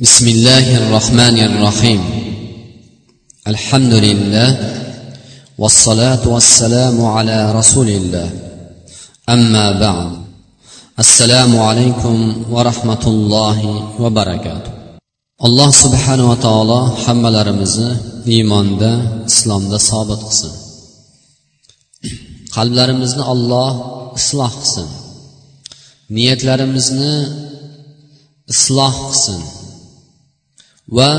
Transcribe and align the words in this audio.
بسم 0.00 0.28
الله 0.28 0.76
الرحمن 0.76 1.38
الرحيم. 1.38 2.02
الحمد 3.46 3.94
لله 3.94 4.50
والصلاة 5.58 6.28
والسلام 6.28 7.04
على 7.04 7.52
رسول 7.52 7.88
الله. 7.88 8.30
أما 9.28 9.72
بعد 9.80 10.12
السلام 10.98 11.58
عليكم 11.58 12.44
ورحمة 12.50 13.04
الله 13.06 13.58
وبركاته. 14.00 14.72
الله 15.44 15.70
سبحانه 15.70 16.30
وتعالى 16.30 16.80
حمل 17.06 17.34
رمز 17.46 17.76
إيمان 18.26 18.78
دا 18.78 18.92
إسلام 19.26 19.70
دا 19.70 19.78
صابت 19.78 20.20
قسم. 20.26 20.52
قلب 22.52 22.78
رمزنا 22.78 23.32
الله 23.32 23.70
إصلاح 24.14 24.52
قسم. 24.62 24.88
نيت 26.10 26.44
رمزنا 26.44 27.12
إصلاح 28.50 28.94
قسم. 29.10 29.42
Va 30.96 31.10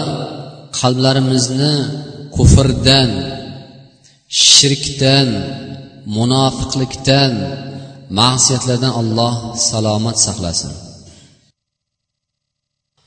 qalblarimizni 0.79 1.75
kufrdan 2.35 3.09
shirkdan 4.53 5.27
munofiqlikdan 6.17 7.33
ma'siyatlardan 8.19 8.93
alloh 9.01 9.35
salomat 9.69 10.17
saqlasin. 10.25 10.73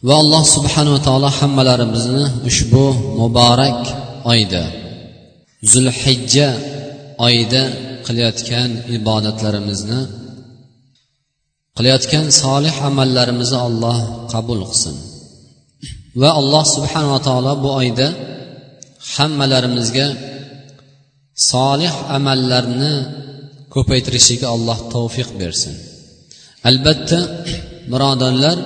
Va 0.06 0.14
alloh 0.22 0.44
subhanava 0.56 0.98
taolo 1.06 1.30
hammalarimizni 1.38 2.24
ushbu 2.48 2.86
muborak 3.20 3.82
oyda 4.32 4.64
zulhijja 5.72 6.48
oyida 7.27 7.62
qilayotgan 8.06 8.70
ibodatlarimizni 8.98 10.00
qilayotgan 11.77 12.27
solih 12.42 12.74
amallarimizni 12.88 13.58
alloh 13.68 13.98
qabul 14.32 14.60
qilsin. 14.70 14.96
Va 16.20 16.30
alloh 16.40 16.64
subhanava 16.74 17.18
taolo 17.28 17.52
bu 17.64 17.70
oyda 17.80 18.08
hammalarimizga 19.14 20.08
solih 21.50 21.94
amallarni 22.16 22.94
ko'paytirishiga 23.74 24.46
alloh 24.56 24.78
tavfiq 24.94 25.28
bersin. 25.41 25.74
Albatta 26.69 27.20
birodarlar 27.92 28.58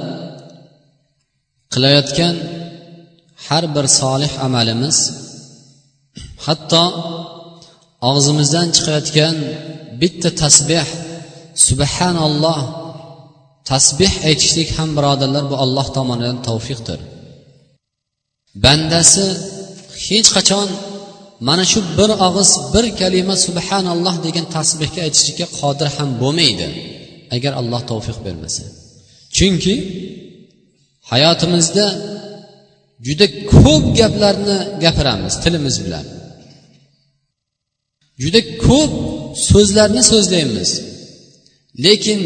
qilayotgan 1.73 2.35
har 3.47 3.65
bir 3.75 3.87
solih 4.01 4.33
amalimiz 4.47 4.99
hatto 6.47 6.85
og'zimizdan 8.11 8.69
chiqayotgan 8.77 9.37
bitta 10.01 10.29
tasbeh 10.43 10.87
subhanalloh 11.67 12.61
tasbeh 13.71 14.13
aytishlik 14.29 14.69
ham 14.77 14.89
birodarlar 14.99 15.45
bu 15.51 15.57
alloh 15.65 15.87
tomonidan 15.97 16.39
tavfiqdir. 16.49 17.01
Bandasi 18.65 19.27
hech 20.07 20.29
qachon 20.37 20.69
mana 21.49 21.65
shu 21.73 21.81
bir 21.99 22.11
og'iz 22.29 22.51
bir 22.75 22.85
kalima 23.01 23.37
subhanalloh 23.47 24.17
degan 24.27 24.47
tasbehga 24.57 25.01
aytishlikka 25.07 25.47
qodir 25.61 25.89
ham 25.97 26.09
bo'lmaydi 26.23 26.69
agar 27.37 27.53
alloh 27.61 27.81
tavfiq 27.91 28.19
bermasa. 28.27 28.65
Chunki 29.37 29.75
hayotimizda 31.11 31.87
juda 33.07 33.27
ko'p 33.55 33.85
gaplarni 34.01 34.59
gapiramiz 34.85 35.35
tilimiz 35.43 35.77
bilan. 35.85 36.05
Juda 38.23 38.41
ko'p 38.67 38.93
so'zlarni 39.51 40.03
so'zlaymiz. 40.13 40.71
Lekin 41.85 42.21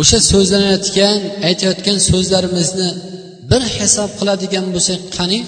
o'sha 0.00 0.18
so'zlanayotgan 0.32 1.18
aytayotgan 1.48 1.98
so'zlarimizni 2.10 2.88
bir 3.50 3.62
hisob 3.76 4.10
qiladigan 4.18 4.66
bo'lsak 4.74 5.00
qani? 5.16 5.40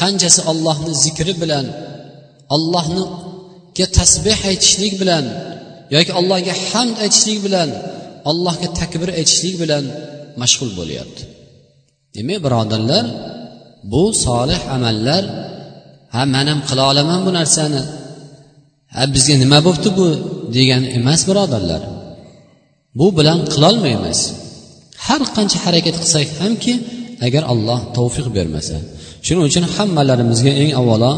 Qanchasi 0.00 0.40
ollohni 0.50 0.92
zikri 1.04 1.34
bilan 1.42 1.66
allohniga 2.54 3.86
tasbeh 3.98 4.38
aytishlik 4.50 4.92
bilan 5.02 5.24
yoki 5.94 6.12
allohga 6.20 6.54
hamd 6.68 6.96
aytishlik 7.04 7.38
bilan 7.46 7.68
allohga 8.30 8.68
takbir 8.80 9.08
aytishlik 9.18 9.54
bilan 9.62 9.84
mashg'ul 10.40 10.70
bo'lyapti. 10.78 11.22
Demak 12.14 12.38
birodarlar 12.44 13.04
bu 13.92 14.02
solih 14.24 14.60
amallar 14.76 15.22
ha 16.14 16.22
man 16.34 16.46
ham 16.50 16.60
qila 16.68 16.82
olaman 16.92 17.20
bu 17.26 17.30
narsani 17.38 17.82
ha 18.94 19.02
bizga 19.14 19.34
nima 19.42 19.58
bo'pti 19.66 19.88
bu? 19.98 20.08
degan 20.56 20.82
emas 20.98 21.20
birodarlar. 21.28 21.82
Bu 22.98 23.06
bilan 23.18 23.38
qilolmaymiz 23.52 24.20
har 25.06 25.22
qancha 25.36 25.58
harakat 25.64 25.96
qilsak 26.02 26.28
hamki 26.40 26.74
agar 27.26 27.42
alloh 27.52 27.80
tavfiq 27.96 28.26
bermasa 28.36 28.76
shuning 29.24 29.44
uchun 29.48 29.64
hammalarimizga 29.74 30.52
eng 30.62 30.70
avvalo 30.80 31.12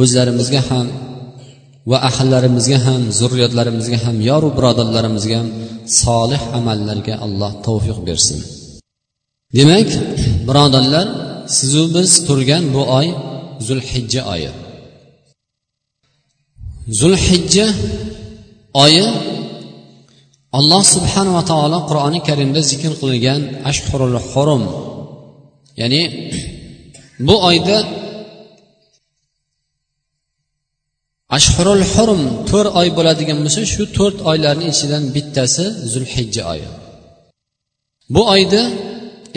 o'zlarimizga 0.00 0.60
ham 0.68 0.86
va 1.90 1.98
ahillarimizga 2.08 2.78
ham 2.86 3.00
zurriyotlarimizga 3.18 3.98
ham 4.04 4.16
yoru 4.30 4.48
birodarlarimizga 4.56 5.36
ham 5.40 5.48
solih 6.02 6.42
amallarga 6.58 7.14
alloh 7.26 7.52
tavfiq 7.66 7.98
bersin. 8.08 8.38
Demak 9.58 9.88
birodarlar 10.48 11.06
sizu 11.56 11.82
biz 11.94 12.10
turgan 12.26 12.64
bu 12.74 12.82
oy 12.98 13.06
zulhijja 13.66 14.22
oyi. 14.34 14.50
Zulhijja 17.00 17.66
oyi 18.84 19.06
alloh 20.58 20.82
subhanava 20.94 21.42
taolo 21.50 21.78
qur'oni 21.88 22.20
karimda 22.28 22.60
zikr 22.70 22.92
qilgan 23.02 23.40
ashhurul 23.70 24.16
hurum 24.30 24.62
ya'ni 25.80 26.02
bu 27.26 27.34
oyda 27.50 27.76
ashhurul 31.36 31.84
hurum 31.92 32.22
to'rt 32.50 32.70
oy 32.80 32.88
bo'ladigan 32.98 33.38
bo'lsa 33.44 33.60
shu 33.72 33.82
to'rt 33.96 34.18
oylarni 34.30 34.66
ichidan 34.72 35.04
bittasi 35.14 35.64
zulhijja 35.92 36.42
oyi. 36.52 36.68
Bu 38.14 38.22
oyda 38.34 38.62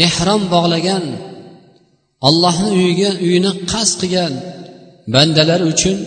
ehrom 0.05 0.41
bog'lagan 0.53 1.03
allohni 2.27 2.69
uyiga 2.77 3.09
uyini 3.25 3.51
qasd 3.71 3.93
qilgan 4.01 4.33
bandalar 5.13 5.61
uchun 5.71 5.97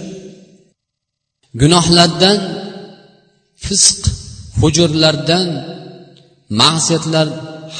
gunohlardan 1.60 2.38
fisq 3.64 4.00
hujurlardan 4.60 5.48
ma'siyatlar 6.60 7.26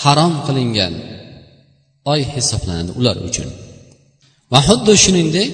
harom 0.01 0.35
qilingan. 0.47 0.95
oy 2.12 2.22
hisoblanadi 2.34 2.92
ular 3.00 3.18
uchun 3.28 3.50
va 4.52 4.60
xuddi 4.68 4.94
shuningdek 5.04 5.50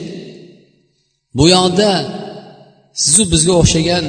bu 1.37 1.43
yoqda 1.55 1.89
sizu 3.03 3.23
bizga 3.31 3.53
o'xshagan 3.61 4.05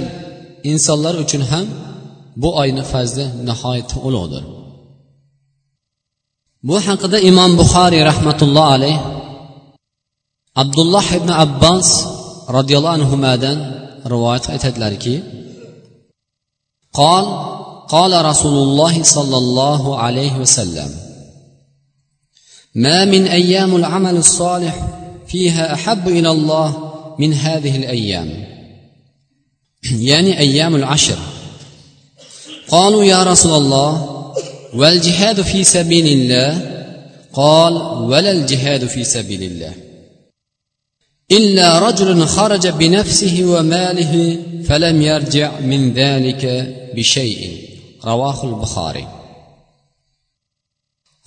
insonlar 0.71 1.15
uchun 1.25 1.43
ham 1.51 1.67
bu 2.43 2.49
oyni 2.63 2.85
fazli 2.93 3.25
nihoyatda 3.49 3.97
ulug'dir 4.09 4.45
bu 6.69 6.77
haqida 6.87 7.19
imom 7.31 7.51
buxoriy 7.61 8.03
rahmatulloh 8.11 8.67
alayh 8.77 8.99
abdulloh 10.63 11.07
ibn 11.19 11.31
abbos 11.45 11.89
roziyallohu 12.57 12.97
anhudan 12.99 13.59
rivoyat 14.13 14.45
aytadilarki 14.55 15.17
قال 17.01 17.27
قال 17.95 18.13
رسول 18.31 18.57
الله 18.67 18.95
صلى 19.17 19.37
الله 19.43 19.83
عليه 20.05 20.35
وسلم 20.43 20.91
ما 22.78 23.06
من 23.06 23.28
أيام 23.28 23.76
العمل 23.76 24.16
الصالح 24.16 24.88
فيها 25.28 25.74
أحب 25.74 26.08
إلى 26.08 26.32
الله 26.32 26.94
من 27.20 27.34
هذه 27.34 27.76
الأيام. 27.78 28.30
يعني 30.10 30.40
أيام 30.40 30.76
العشر. 30.76 31.18
قالوا 32.68 33.04
يا 33.04 33.24
رسول 33.24 33.54
الله 33.54 34.24
والجهاد 34.74 35.42
في 35.42 35.64
سبيل 35.64 36.08
الله؟ 36.08 36.74
قال 37.34 37.74
ولا 38.04 38.32
الجهاد 38.32 38.86
في 38.86 39.04
سبيل 39.04 39.44
الله. 39.44 39.74
إلا 41.32 41.80
رجل 41.80 42.26
خرج 42.26 42.68
بنفسه 42.68 43.46
وماله 43.46 44.40
فلم 44.68 45.02
يرجع 45.02 45.60
من 45.60 45.94
ذلك 45.94 46.76
بشيء. 46.96 47.70
رواه 48.06 48.44
البخاري. 48.44 49.17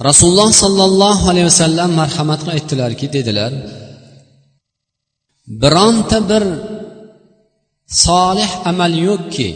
Rasululloh 0.08 0.50
sollallohu 0.62 1.24
alayhi 1.30 1.48
vasallam 1.50 1.90
marhamat 2.00 2.40
qilib 2.42 2.54
aytdilarki 2.56 3.06
dedilar 3.16 3.52
bironta 5.62 6.18
bir 6.30 6.44
solih 8.04 8.50
amal 8.70 8.92
yo'qki 9.08 9.48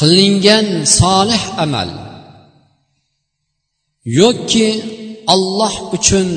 qilingan 0.00 0.66
solih 1.00 1.42
amal 1.64 1.90
yo'qki 4.20 4.68
olloh 5.34 5.74
uchun 5.96 6.28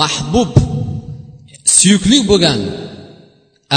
mahbub 0.00 0.52
suyukli 1.76 2.18
bo'lgan 2.30 2.60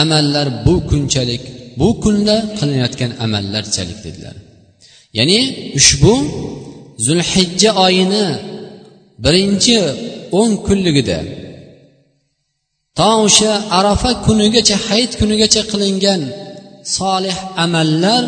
amallar 0.01 0.47
bu 0.65 0.75
kunchalik 0.89 1.43
bu 1.79 1.87
kunda 2.03 2.35
qilinayotgan 2.57 3.11
amallarchalik 3.25 3.99
dedilar. 4.05 4.35
Ya'ni 5.17 5.39
ushbu 5.79 6.13
zulhijja 7.05 7.71
oyini 7.85 8.25
birinchi 9.23 9.75
o'n 10.39 10.51
kunligida 10.65 11.19
to 12.97 13.09
o'sha 13.25 13.51
arafa 13.79 14.11
kunigacha 14.25 14.75
hayit 14.87 15.11
kunigacha 15.19 15.61
qilingan 15.71 16.21
solih 16.97 17.37
amallar 17.65 18.23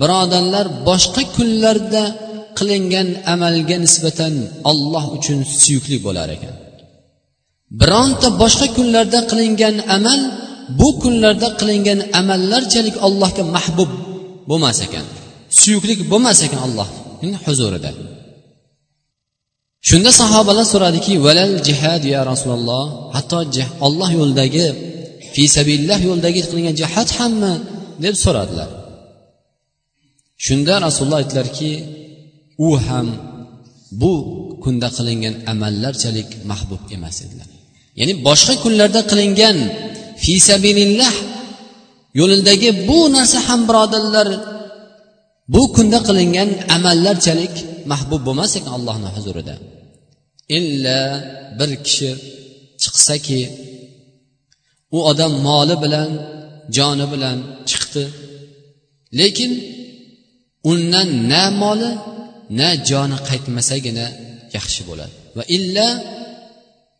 birodarlar 0.00 0.66
boshqa 0.88 1.22
kunlarda 1.36 2.04
qilingan 2.58 3.08
amalga 3.34 3.76
nisbatan 3.84 4.34
alloh 4.70 5.04
uchun 5.16 5.38
suyukli 5.60 5.96
bo'lar 6.06 6.28
ekan. 6.36 6.54
Bironta 7.80 8.28
boshqa 8.42 8.66
kunlarda 8.76 9.20
qilingan 9.30 9.76
amal 9.96 10.20
bu 10.80 10.88
kunlarda 11.02 11.48
qilingan 11.60 12.00
amallarchalik 12.20 12.96
allohga 13.06 13.42
mahbub 13.54 13.90
bo'lmas 14.50 14.78
ekan. 14.86 15.06
Suyuklik 15.60 16.00
bo'lmas 16.10 16.38
ekan 16.46 16.60
allohning 16.66 17.34
huzurida. 17.44 17.90
Shunda 19.88 20.10
sahobalar 20.20 20.66
so'radiki 20.72 21.12
valal 21.26 21.54
jihad 21.68 22.02
ya 22.14 22.20
rasululloh. 22.30 22.84
Hatto 23.16 23.38
olloh 23.86 24.10
yo'lidagi 24.18 24.66
fi 25.34 25.42
sabilillah 25.56 25.98
yo'lidagi 26.08 26.40
qilingan 26.50 26.74
jihad 26.82 27.08
hammi 27.18 27.52
deb 28.04 28.14
so'radilar. 28.24 28.70
Shunda 30.46 30.74
rasululloh 30.86 31.18
aytdilarki 31.22 31.70
u 32.66 32.68
ham 32.86 33.06
bu 34.00 34.12
kunda 34.62 34.88
qilingan 34.96 35.34
amallarchalik 35.52 36.28
mahbub 36.50 36.82
emas 36.96 37.16
edilar 37.26 37.48
ya'ni 37.98 38.14
boshqa 38.28 38.54
kunlarda 38.64 39.00
qilingan 39.10 39.56
fi 40.22 40.34
sabilillah 40.50 41.14
yo'lidagi 42.20 42.70
bu 42.88 42.98
narsa 43.16 43.38
ham 43.48 43.60
birodarlar 43.68 44.28
bu 45.48 45.62
kunda 45.74 45.98
qilingan 46.08 46.50
amallarchalik 46.76 47.54
mahbub 47.92 48.22
bo'lmas 48.28 48.52
ekan 48.58 48.72
allohni 48.78 49.08
huzurida. 49.16 49.54
Illa 50.58 51.00
bir 51.58 51.70
kishi 51.86 52.10
chiqsaki 52.82 53.40
u 54.96 54.98
odam 55.10 55.32
moli 55.48 55.76
bilan 55.84 56.10
joni 56.76 57.06
bilan 57.12 57.38
chiqdi. 57.70 58.04
Lekin 59.20 59.52
undan 60.70 61.08
na 61.32 61.44
moli 61.62 61.90
na 62.58 62.68
joni 62.90 63.18
qaytmasagina 63.28 64.06
yaxshi 64.56 64.82
bo'ladi. 64.88 65.14
Va 65.36 65.44
illa 65.56 65.86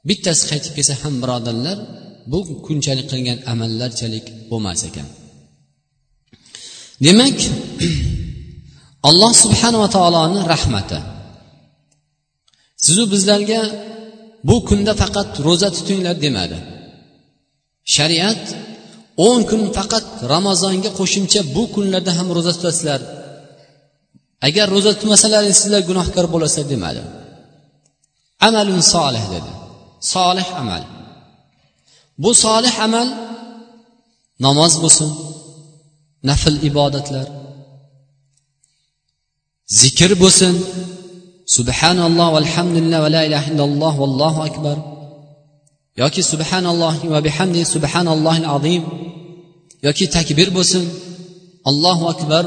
bittasi 0.09 0.43
qaytib 0.51 0.73
kelsa 0.77 0.95
ham 1.03 1.15
birodarlar 1.23 1.79
bu 2.31 2.39
kunchalik 2.67 3.07
qilgan 3.13 3.39
amallarchalik 3.53 4.27
bo'lmas 4.51 4.81
ekan. 4.89 5.09
Demak 7.05 7.39
alloh 9.09 9.33
subhanava 9.43 9.89
taoloni 9.97 10.41
rahmati. 10.53 10.99
Sizu 12.85 13.05
bizlarga 13.13 13.61
bu 14.49 14.57
kunda 14.69 14.93
faqat 15.03 15.31
ro'za 15.47 15.69
tutinglar 15.77 16.17
demadi. 16.25 16.59
Shariat 17.95 18.43
o'n 19.27 19.41
kun 19.51 19.63
faqat 19.79 20.07
ramazonga 20.33 20.91
qo'shimcha 20.99 21.41
bu 21.57 21.63
kunlarda 21.75 22.13
ham 22.19 22.29
ro'za 22.37 22.53
tutasizlar. 22.57 23.01
Agar 24.49 24.67
ro'za 24.75 24.93
tutmasalaring 24.97 25.55
sizlar 25.61 25.83
gunohkor 25.91 26.27
bo'lasizlar 26.35 26.67
demadi. 26.75 27.03
Amalun 28.49 28.81
solih 28.95 29.25
dedi. 29.35 29.51
Solih 30.15 30.49
amal. 30.63 30.83
Bu 32.23 32.31
solih 32.45 32.75
amal 32.87 33.09
namoz 34.47 34.73
bo'lsin 34.83 35.11
nafl 36.29 36.55
ibodatlar 36.69 37.27
zikr 39.81 40.11
bo'lsin 40.23 40.55
subhanalloh 41.57 42.29
valhamdulillah 42.37 42.99
va 43.05 43.11
la 43.17 43.23
ilaha 43.29 43.47
illalloh 43.53 43.95
vallohu 44.03 44.41
akbar 44.49 44.77
yoki 46.03 46.23
subhanalloh 46.33 46.95
va 47.13 47.21
bihamdi 47.27 47.63
subhanallohil 47.75 48.49
azim 48.57 48.83
yoki 49.87 50.05
takbir 50.17 50.49
bo'lsin 50.57 50.85
allohu 51.71 52.05
akbar 52.15 52.45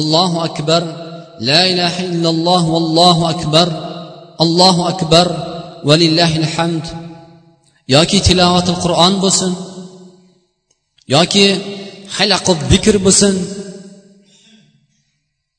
allohu 0.00 0.36
akbar 0.48 0.82
la 1.48 1.60
ilaha 1.72 2.00
illalloh 2.10 2.62
vallohu 2.74 3.22
akbar 3.34 3.68
allohu 4.44 4.82
akbar 4.92 5.26
valillahil 5.88 6.48
hamd 6.54 6.84
yoki 7.94 8.18
tilovatil 8.26 8.78
qur'on 8.84 9.14
bo'lsin 9.24 9.52
yoki 11.14 11.46
halaqub 12.16 12.58
zikr 12.72 12.94
bo'lsin 13.06 13.34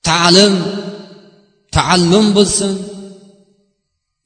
ta'lim 0.07 0.53
taallum 1.75 2.25
bo'lsin. 2.37 2.71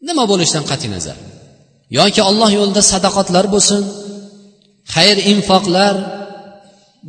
Nima 0.07 0.23
bo'lishidan 0.31 0.65
qat'iy 0.71 0.89
nazar? 0.95 1.17
Yoki 1.99 2.21
olloh 2.29 2.49
yo'lida 2.59 2.81
sadaqotlar 2.91 3.45
bo'lsin 3.53 3.81
xayr 4.93 5.17
infoqlar 5.33 5.95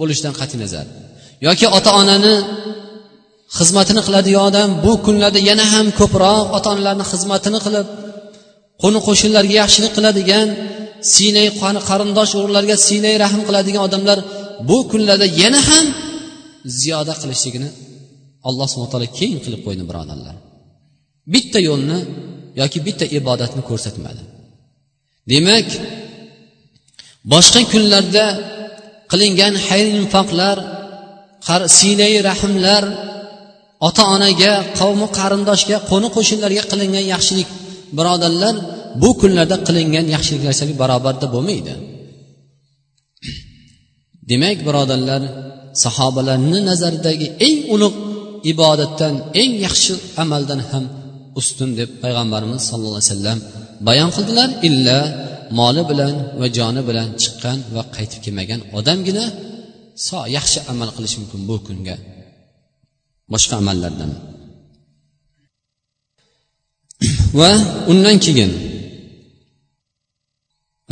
bo'lishidan 0.01 0.35
qat'iy 0.41 0.59
nazar. 0.65 0.87
Yoki 1.47 1.67
ota 1.79 1.91
onani 2.01 2.35
xizmatini 3.59 4.03
qiladigan 4.07 4.45
odam 4.51 4.71
bu 4.85 4.93
kunlarda 5.07 5.41
yana 5.51 5.65
ham 5.73 5.87
ko'proq 6.01 6.45
ota 6.57 6.69
onalarni 6.75 7.05
xizmatini 7.13 7.59
qilib 7.67 7.87
qo'ni 8.83 8.99
qo'shnilarga 9.07 9.55
yaxshilik 9.63 9.93
qiladigan 9.99 10.49
siynay 11.15 11.49
qarindosh 11.91 12.33
urug'larga 12.39 12.77
siynay 12.87 13.15
rahm 13.25 13.41
qiladigan 13.49 13.83
odamlar 13.89 14.19
bu 14.69 14.79
kunlarda 14.91 15.27
yana 15.43 15.61
ham 15.69 15.87
ziyoda 16.81 17.15
qilishligini 17.23 17.69
alloh 18.49 18.67
subhana 18.73 18.91
taolo 18.93 19.09
keng 19.19 19.37
qilib 19.45 19.61
qo'ydi 19.67 19.85
birodarlar. 19.91 20.37
Bitta 21.33 21.59
yo'lni 21.69 21.99
yoki 22.61 22.79
bitta 22.87 23.05
ibodatni 23.19 23.63
ko'rsatmadi. 23.71 24.23
Demak 25.33 25.69
boshqa 27.33 27.61
kunlarda 27.73 28.27
qilingan 29.11 29.55
xayr 29.67 29.87
infoqlar 30.01 30.57
siynai 31.79 32.17
rahmlar 32.31 32.85
ota 33.89 34.03
onaga 34.15 34.53
qavmi 34.81 35.07
qarindoshga 35.19 35.77
qo'ni 35.91 36.09
qo'shnilarga 36.17 36.63
qilingan 36.73 37.07
yaxshilik 37.15 37.49
birodarlar 37.99 38.55
bu 39.03 39.11
kunlarda 39.21 39.57
qilingan 39.67 40.07
yaxshiliklar 40.15 40.51
yaxshiliklarga 40.53 40.83
barobarda 40.83 41.27
bo'lmaydi. 41.35 41.75
Demak 44.31 44.59
birodarlar 44.69 45.23
sahobalarni 45.85 46.61
nazaridagi 46.71 47.27
eng 47.47 47.59
ulug' 47.75 48.12
ibodatdan 48.51 49.15
eng 49.41 49.53
yaxshi 49.67 49.93
amaldan 50.23 50.61
ham 50.71 50.85
ustun 51.41 51.71
deb 51.79 51.91
payg'ambarimiz 52.03 52.63
sallallohu 52.69 53.01
alayhi 53.01 53.13
vasallam 53.13 53.39
bayon 53.87 54.11
qildilar. 54.17 54.49
Illa 54.69 54.99
moli 55.59 55.83
bilan 55.91 56.15
va 56.41 56.47
joni 56.57 56.83
bilan 56.89 57.09
chiqqan 57.23 57.59
va 57.75 57.83
qaytib 57.97 58.21
kelmagan 58.25 58.61
odamgina 58.79 59.25
so 60.07 60.19
yaxshi 60.37 60.59
amal 60.73 60.91
qilishi 60.97 61.17
mumkin 61.23 61.41
bu 61.49 61.57
kunga. 61.67 61.97
Boshqa 63.33 63.55
amallardan. 63.63 64.11
Va 67.39 67.51
undan 67.93 68.17
keyin 68.25 68.53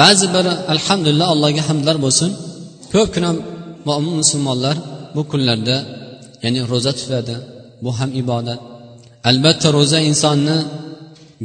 ba'zi 0.00 0.26
bir 0.34 0.46
alhamdulillah 0.74 1.28
allohga 1.34 1.62
hamdlar 1.68 1.96
bo'lsin. 2.04 2.30
Ko'pgina 2.92 3.30
mo'min 3.88 4.14
musulmonlar 4.22 4.76
bu 5.14 5.22
kunlarda 5.30 5.76
ya'ni 6.44 6.60
ro'za 6.72 6.92
tutadi. 7.00 7.36
Bu 7.84 7.90
ham 7.98 8.10
ibodat. 8.22 8.60
Albatta 9.30 9.68
ro'za 9.78 9.98
insonni 10.10 10.58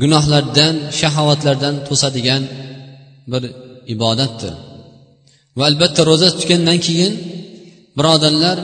gunohlardan 0.02 0.75
shahovatlardan 1.00 1.75
to'sadigan 1.88 2.44
bir 3.32 3.44
ibodatdir. 3.94 4.54
Va 5.58 5.64
albatta 5.70 6.02
ro'za 6.10 6.28
tutgandan 6.38 6.80
keyin 6.88 7.14
birodarlar 7.98 8.58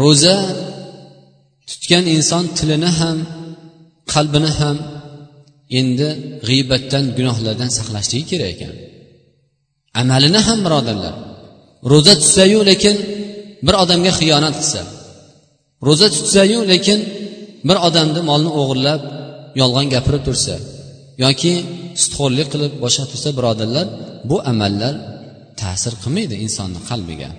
ro'za 0.00 0.36
tutgan 1.70 2.04
inson 2.16 2.44
tilini 2.56 2.90
ham 2.98 3.18
qalbini 4.12 4.50
ham 4.58 4.76
endi 5.78 6.08
g'iybatdan 6.48 7.04
gunohlardan 7.18 7.70
saqlashligi 7.78 8.24
kerak 8.30 8.50
ekan. 8.54 8.74
Amalini 10.00 10.40
ham 10.46 10.58
birodarlar 10.66 11.14
ro'za 11.92 12.14
tutsayu 12.22 12.60
lekin 12.70 12.96
bir 13.66 13.74
odamga 13.82 14.12
xiyonat 14.18 14.54
qilsa. 14.60 14.80
Ro'za 15.86 16.08
tutsayu 16.16 16.58
lekin 16.72 17.00
bir 17.68 17.76
odamni 17.88 18.20
molini 18.30 18.52
o'g'irlab 18.60 19.00
yolg'on 19.60 19.86
gapirib 19.94 20.22
tursa 20.28 20.54
yoki 21.24 21.52
sutxo'rlik 22.02 22.48
qilib 22.52 22.72
boshqa 22.84 23.04
tursa 23.10 23.30
birodarlar 23.38 23.86
bu 24.30 24.36
amallar 24.52 24.94
ta'sir 25.60 25.92
qilmaydi 26.02 26.34
insonni 26.44 26.80
qalbiga. 26.90 27.30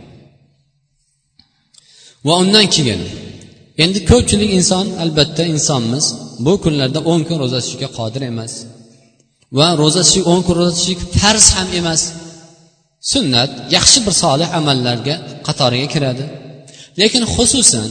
Va 2.28 2.34
undan 2.44 2.66
keyin 2.76 3.02
endi 3.84 4.00
ko'pchilik 4.12 4.52
inson 4.60 4.86
albatta 5.04 5.44
insonmiz 5.56 6.06
bu 6.46 6.54
kunlarda 6.64 7.00
o'n 7.12 7.22
kun 7.28 7.38
ro'za 7.44 7.60
tutishga 7.64 7.90
qodir 7.98 8.22
emas 8.32 8.54
va 9.58 9.68
ro'za 9.82 10.02
tutish 10.08 10.28
o'n 10.32 10.42
kun 10.46 10.56
ro'za 10.60 10.74
tutish 10.78 10.98
farz 11.20 11.46
ham 11.56 11.70
emas. 11.80 12.02
Sunnat 13.12 13.52
yaxshi 13.76 14.00
bir 14.06 14.14
solih 14.24 14.50
amallarga 14.60 15.16
qatoriga 15.48 15.88
kiradi. 15.94 16.26
Lekin 17.02 17.24
xususan 17.36 17.90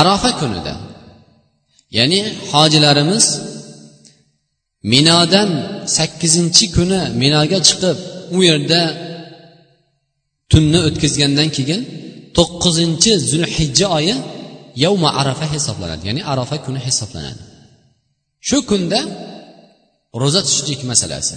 arafa 0.00 0.30
kunida 0.40 0.74
ya'ni 1.98 2.20
hojilarimiz 2.52 3.26
minodan 4.92 5.50
sakkizinchi 5.96 6.64
kuni 6.76 7.00
minoga 7.22 7.58
chiqib 7.68 7.98
u 8.36 8.38
yerda 8.48 8.80
tunni 10.50 10.78
o'tkazgandan 10.88 11.48
keyin 11.56 11.80
to'qqizinchi 12.36 13.12
zulhijja 13.30 13.86
oyi 13.98 14.14
yavma 14.84 15.10
arafa 15.20 15.46
hisoblanadi 15.54 16.02
ya'ni 16.08 16.22
arafa 16.32 16.56
kuni 16.64 16.80
hisoblanadi. 16.86 17.42
Shu 18.48 18.56
kunda 18.70 19.00
ro'za 20.22 20.40
tutishlik 20.46 20.80
masalasi. 20.92 21.36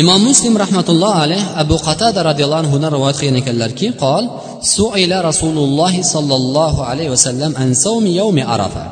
imom 0.00 0.20
muslim 0.28 0.54
rahmatulloh 0.64 1.14
alayh 1.24 1.42
abu 1.62 1.76
qatada 1.86 2.20
roziyallohu 2.28 2.62
anhudan 2.64 2.90
rivoyat 2.96 3.16
qilgan 3.20 3.36
ekanlarki 3.42 3.86
qol 4.04 4.24
suila 4.76 5.16
rasululloh 5.30 5.94
sollallohu 6.14 6.80
alayhi 6.90 7.10
vasallam 7.14 7.52
an 7.62 7.68
savmi 7.84 8.10
yawmi 8.20 8.44
arafa 8.56 8.86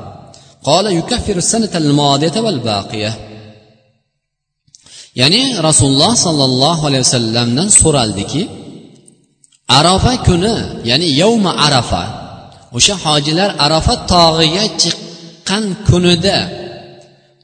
قال 0.71 0.87
يكفر 1.00 1.37
السنة 1.37 1.73
الماضية 1.75 2.37
والباقية 2.45 3.12
ya'ni 5.21 5.59
rasululloh 5.69 6.14
sollallohu 6.26 6.83
alayhi 6.88 7.02
vasallamdan 7.07 7.69
so'raldiki 7.80 8.42
arafa 9.78 10.12
kuni 10.26 10.54
ya'ni 10.90 11.09
yovma 11.23 11.52
arafa 11.66 12.02
o'sha 12.76 12.95
hojilar 13.04 13.50
arafat 13.66 14.00
tog'iga 14.14 14.64
chiqqan 14.83 15.64
kunida 15.88 16.38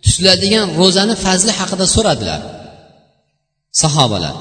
tutiladigan 0.04 0.66
ro'zani 0.80 1.14
fazli 1.24 1.52
haqida 1.58 1.84
so'radilar 1.96 2.40
Sahobalar. 3.81 4.35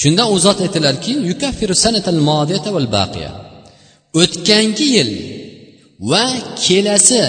Shunda 0.00 0.22
u 0.34 0.36
zot 0.44 0.58
aytdilarki 0.64 1.12
o'tgangi 4.20 4.86
yil 4.96 5.10
va 6.10 6.24
kelasi 6.64 7.22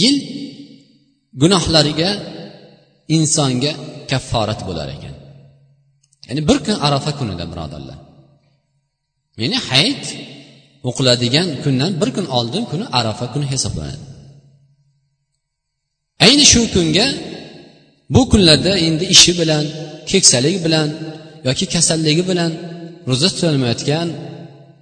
yil 0.00 0.16
gunohlariga 1.42 2.10
insonga 3.16 3.72
kafforat 4.10 4.60
bo'lar 4.68 4.88
ekan. 4.96 5.14
Ya'ni 6.28 6.42
bir 6.48 6.58
kun 6.66 6.76
arafa 6.86 7.10
kunida 7.18 7.44
birodarlar. 7.52 7.98
Ya'ni 9.40 9.58
hayit 9.68 10.04
o'qiladigan 10.88 11.48
kundan 11.64 11.92
bir 12.00 12.10
kun 12.16 12.26
oldin 12.38 12.64
kuni 12.70 12.86
arafa 13.00 13.26
kuni 13.32 13.46
hisoblanadi. 13.52 14.04
Ayni 16.24 16.44
shu 16.52 16.60
kunga 16.74 17.06
bu 18.14 18.22
kunlarda 18.30 18.72
endi 18.86 19.04
ishi 19.14 19.32
bilan 19.40 19.64
keksalik 20.10 20.56
bilan 20.64 20.88
yoki 21.48 21.66
kasalligi 21.74 22.24
bilan 22.30 22.52
ro'za 23.08 23.28
tutolmayotgan 23.34 24.08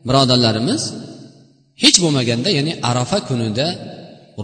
birodarlarimiz 0.09 0.83
hech 1.83 1.97
bo'lmaganda 2.05 2.49
ya'ni 2.59 2.73
arafa 2.91 3.19
kunida 3.29 3.67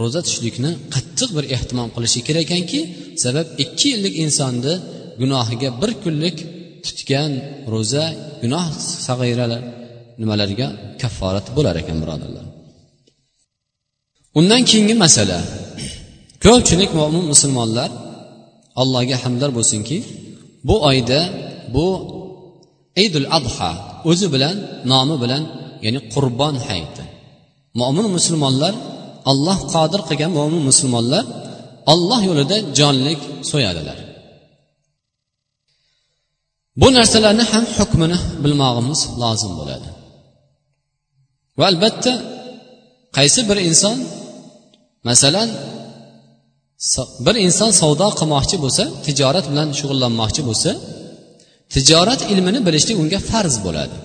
ro'za 0.00 0.20
tutishlikni 0.25 0.70
qattiq 0.94 1.30
bir 1.37 1.44
ehtimom 1.56 1.88
qilishi 1.94 2.20
kerak 2.26 2.44
ekanki 2.46 2.80
sabab 3.25 3.46
ikki 3.64 3.87
yillik 3.92 4.14
insonni 4.25 4.75
gunohiga 5.20 5.68
bir 5.80 5.90
kunlik 6.02 6.37
tutgan 6.84 7.30
ro'za 7.75 8.04
gunoh 8.42 8.66
sag'iralar 9.06 9.62
nimalarga 10.20 10.66
kafforat 11.02 11.46
bo'lar 11.56 11.75
ekan 11.82 11.99
birodarlar. 12.02 12.44
Undan 14.38 14.62
keyingi 14.68 14.94
masala. 15.04 15.38
Ko'pchilik 16.44 16.90
mo'min 17.00 17.25
musulmonlar 17.32 17.90
allohga 18.82 19.16
hamdlar 19.24 19.50
bo'lsinki 19.58 19.96
bu 20.68 20.76
oyda 20.90 21.20
bu 21.74 21.86
idul 23.04 23.26
adha 23.38 23.70
o'zi 24.10 24.26
bilan 24.34 24.56
nomi 24.92 25.16
bilan 25.22 25.42
ya'ni 25.84 26.00
qurbon 26.14 26.54
hayiti. 26.66 27.04
Mo'min 27.80 28.06
musulmonlar 28.16 28.74
alloh 29.30 29.58
qodir 29.74 30.00
qilgan 30.08 30.30
mo'min 30.38 30.62
musulmonlar 30.70 31.24
olloh 31.92 32.20
yo'lida 32.28 32.56
jonlik 32.78 33.20
so'yadilar. 33.50 33.98
Bu 36.80 36.88
narsalarni 36.96 37.44
ham 37.52 37.64
hukmini 37.76 38.18
bilmog'imiz 38.42 39.00
lozim 39.22 39.52
bo'ladi. 39.58 39.88
Va 41.58 41.64
albatta 41.72 42.12
qaysi 43.16 43.40
bir 43.48 43.58
inson 43.68 43.96
masalan 45.08 45.48
bir 47.26 47.34
inson 47.46 47.70
savdo 47.80 48.08
qilmoqchi 48.20 48.56
bo'lsa 48.64 48.84
tijorat 49.06 49.46
bilan 49.50 49.68
shug'ullanmoqchi 49.78 50.42
bo'lsa 50.49 50.70
tijorat 51.75 52.20
ilmini 52.32 52.60
bilishlik 52.66 52.96
unga 53.02 53.20
farz 53.30 53.54
bo'ladi. 53.66 53.96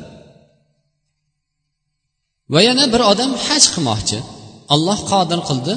Va 2.54 2.60
yana 2.68 2.86
bir 2.94 3.02
odam 3.12 3.32
haj 3.46 3.64
qilmoqchi. 3.74 4.18
Alloh 4.74 5.00
qodir 5.12 5.40
qildi 5.50 5.74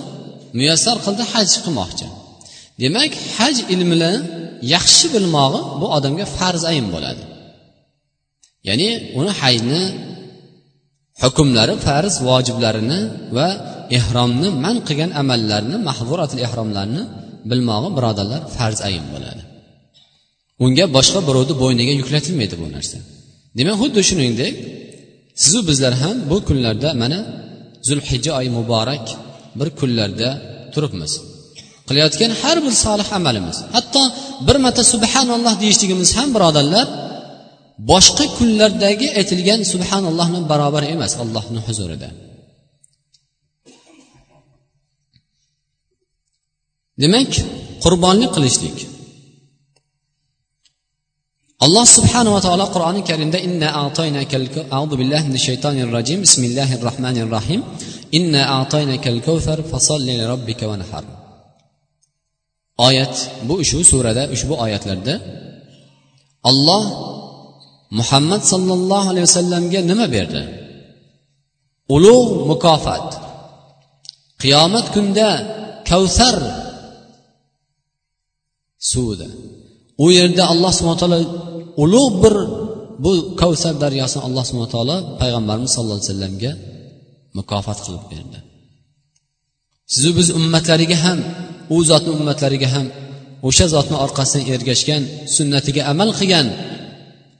muyassar 0.59 0.97
qildi 1.07 1.23
haj 1.33 1.49
qilmoqchi. 1.64 2.07
Demak 2.83 3.12
haj 3.37 3.57
ilmini 3.75 4.12
yaxshi 4.75 5.07
bilmog'i 5.14 5.61
bu 5.81 5.87
odamga 5.97 6.26
farz 6.37 6.62
ayn 6.71 6.87
bo'ladi. 6.95 7.23
Ya'ni 8.69 8.88
uni 9.19 9.33
hajni 9.40 9.83
hukmlari 11.23 11.75
farz 11.87 12.15
vojiblarini 12.29 13.01
va 13.37 13.49
ehromni 13.99 14.49
man 14.65 14.77
qilgan 14.89 15.11
amallarni 15.23 15.77
mahzuratil 15.89 16.41
ehromlarni 16.47 17.03
bilmog'i 17.51 17.91
birodarlar 17.97 18.41
farz 18.57 18.79
ayin 18.89 19.07
bo'ladi. 19.15 19.43
Unga 20.65 20.85
boshqa 20.97 21.21
birovni 21.29 21.55
bo'yniga 21.63 21.93
yuklatilmaydi 22.01 22.55
bu 22.63 22.67
narsa. 22.77 22.97
Demak 23.59 23.77
xuddi 23.83 24.01
shuningdek 24.09 24.55
sizu 25.43 25.61
bizlar 25.69 25.93
ham 26.03 26.17
bu 26.31 26.37
kunlarda 26.49 26.89
mana 27.03 27.19
zulhijja 27.89 28.31
oyi 28.39 28.51
muborak 28.59 29.05
bir 29.59 29.69
kunlarda 29.81 30.29
turibmiz. 30.75 31.13
Qilayotgan 31.89 32.33
har 32.43 32.57
bir 32.65 32.75
solih 32.85 33.09
amalimiz 33.19 33.57
hatto 33.75 34.03
bir 34.47 34.57
marta 34.65 34.83
subhanalloh 34.93 35.55
deyishligimiz 35.63 36.11
ham 36.19 36.29
birodarlar 36.37 36.87
boshqa 37.91 38.25
kunlardagi 38.39 39.09
aytilgan 39.21 39.61
subhanallohni 39.73 40.41
barobar 40.51 40.83
emas 40.95 41.13
allohni 41.23 41.61
huzurida. 41.67 42.09
Demak 47.03 47.33
qurbonlik 47.85 48.31
qilishlik. 48.37 48.79
Alloh 51.65 51.87
subhanava 51.97 52.41
taolo 52.47 52.67
qur'oni 52.75 53.03
karimda 53.11 53.39
inna 53.49 53.69
a'udu 54.77 54.95
billahi 55.01 55.25
minash 55.29 55.45
shaytonir 55.49 55.89
rojim 55.97 56.19
bismillahir 56.27 56.79
rohmanir 56.89 57.27
rohim 57.37 57.61
inna 58.19 58.43
a'toynakal 58.59 59.19
kavsar 59.27 59.59
fasolli 59.71 60.15
robbika 60.33 60.65
vanhar 60.73 61.05
oyat 62.89 63.15
bu 63.49 63.55
ushbu 63.63 63.83
surada 63.93 64.23
ushbu 64.35 64.55
oyatlarda 64.65 65.15
olloh 66.51 66.85
muhammad 67.99 68.42
sollallohu 68.52 69.07
alayhi 69.12 69.26
vasallamga 69.28 69.80
nima 69.90 70.07
berdi? 70.16 70.42
Ulug' 71.97 72.33
mukofot. 72.50 73.09
Qiyomat 74.42 74.87
kunida 74.95 75.30
kavsar 75.88 76.37
suvida. 78.90 79.28
U 80.04 80.07
yerda 80.18 80.42
alloh 80.52 80.73
subhana 80.78 80.99
taolo 81.02 81.18
ulug' 81.85 82.14
bir 82.23 82.35
bu 83.04 83.12
kavsar 83.40 83.75
daryosini 83.83 84.23
alloh 84.28 84.45
subhana 84.49 84.71
taolo 84.75 84.97
payg'ambarimiz 85.21 85.71
sallallohu 85.75 85.99
alayhi 85.99 86.11
vasallamga 86.12 86.52
mukofot 87.38 87.78
qilib 87.85 88.04
berdi. 88.12 88.38
Sizu 89.92 90.11
biz 90.18 90.28
ummatlariga 90.38 90.99
ham 91.04 91.18
u 91.75 91.76
zotni 91.90 92.11
ummatlariga 92.18 92.68
ham 92.75 92.87
o'sha 93.49 93.66
zotni 93.75 93.97
orqasidan 94.04 94.45
ergashgan 94.54 95.02
sunnatiga 95.37 95.83
amal 95.92 96.11
qilgan 96.18 96.47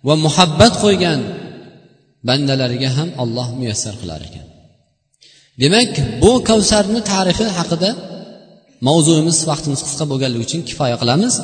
va 0.07 0.15
muhabbat 0.27 0.75
qo'ygan 0.85 1.21
bandalariga 2.29 2.91
ham 2.97 3.11
alloh 3.23 3.49
muyassar 3.59 3.95
qilar 4.01 4.21
ekan. 4.29 4.47
Demak 5.63 5.93
bu 6.23 6.33
kavsarni 6.49 7.01
tarixi 7.13 7.47
haqida 7.59 7.91
mavzuimiz 8.89 9.39
vaqtimiz 9.51 9.81
qisqa 9.87 10.05
bo'lganligi 10.11 10.45
uchun 10.49 10.61
kifoya 10.69 10.97
qilamiz. 11.03 11.35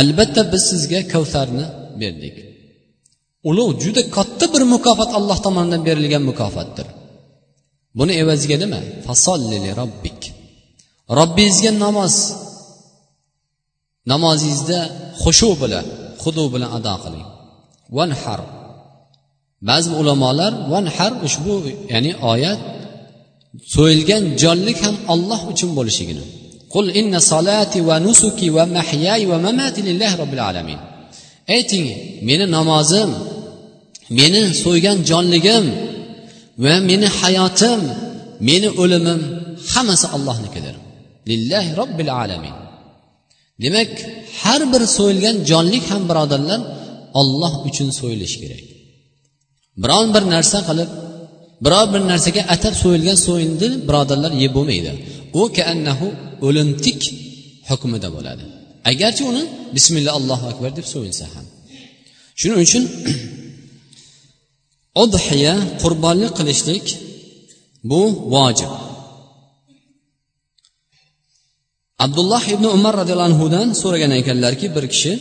Albatta 0.00 0.42
biz 0.52 0.62
sizga 0.70 1.00
kavsarni 1.12 1.64
berdik. 2.02 2.36
Ulug' 3.48 3.72
juda 3.84 4.02
katta 4.16 4.46
bir 4.54 4.62
mukofot 4.74 5.10
alloh 5.18 5.38
tomonidan 5.46 5.82
berilgan 5.88 6.22
mukofotdir. 6.30 6.86
Buni 7.98 8.12
evaziga 8.22 8.56
nima? 8.62 8.80
Fasollili 9.06 9.70
robbik. 9.80 10.20
Robbingizga 11.18 11.72
namoz. 11.84 12.14
Namozingizda 14.12 14.78
xushu 15.22 15.50
bilan 15.62 15.86
xudu 16.22 16.44
bilan 16.54 16.70
ado 16.78 16.94
qiling. 17.04 17.26
Vanhar 17.96 18.40
ba'zi 19.68 19.90
ulamolar 20.00 20.52
vanhar 20.72 21.12
ushbu 21.26 21.54
ya'ni 21.92 22.12
oyat 22.32 22.60
so'yilgan 23.74 24.22
jonlik 24.42 24.78
ham 24.84 24.96
olloh 25.12 25.40
uchun 25.52 25.70
bo'lishligini. 25.78 26.24
Qul 26.74 26.86
inna 27.00 27.18
solati 27.32 27.78
va 27.88 27.96
nusuki 28.06 28.46
va 28.56 28.64
mahyay 28.76 29.22
va 29.30 29.36
mamati 29.46 29.80
lillahi 29.88 30.14
robbil 30.22 30.42
alamin. 30.50 30.80
Ayting 31.56 31.86
meni 32.28 32.46
namozim 32.56 33.10
meni 34.18 34.42
so'ygan 34.62 34.98
jonligim 35.10 35.64
va 36.64 36.74
meni 36.90 37.08
hayotim 37.18 37.80
meni 38.48 38.68
o'limim 38.82 39.20
hammasi 39.72 40.06
allohnikidir. 40.16 40.74
Lillahi 41.30 41.70
robbil 41.80 42.10
alamin. 42.22 42.54
Demak 43.62 43.92
har 44.42 44.62
bir 44.72 44.82
so'yilgan 44.96 45.36
jonlik 45.50 45.84
ham 45.90 46.02
birodarlar 46.10 46.60
olloh 47.20 47.52
uchun 47.68 47.88
so'yilishi 47.98 48.38
kerak. 48.42 48.64
Biron 49.82 50.06
bir 50.14 50.24
narsa 50.34 50.58
qilib 50.68 50.90
biror 51.64 51.86
bir 51.94 52.02
narsaga 52.10 52.42
atab 52.54 52.74
so'yilgan 52.82 53.18
so'yindi 53.26 53.66
birodarlar 53.88 54.32
yeb 54.42 54.52
bo'lmaydi. 54.56 54.92
U 55.40 55.42
kaannahu 55.56 56.06
o'limtik 56.46 57.00
hukmida 57.68 58.08
bo'ladi. 58.16 58.44
Agarchi 58.90 59.22
uni 59.30 59.42
bismillah 59.76 60.12
allohu 60.18 60.44
akbar 60.52 60.70
deb 60.78 60.86
so'yilsa 60.94 61.24
ham. 61.34 61.46
Shuning 62.40 62.60
uchun 62.66 62.84
udhiya 65.02 65.54
qurbonlik 65.82 66.32
qilishlik 66.38 66.86
bu 67.90 68.02
vojib. 68.34 68.72
Abdulloh 72.04 72.42
ibn 72.54 72.64
umar 72.76 72.92
roziyallohu 73.00 73.28
anhudan 73.32 73.68
so'ragan 73.82 74.12
ekanlarki 74.20 74.66
bir 74.76 74.84
kishi 74.92 75.12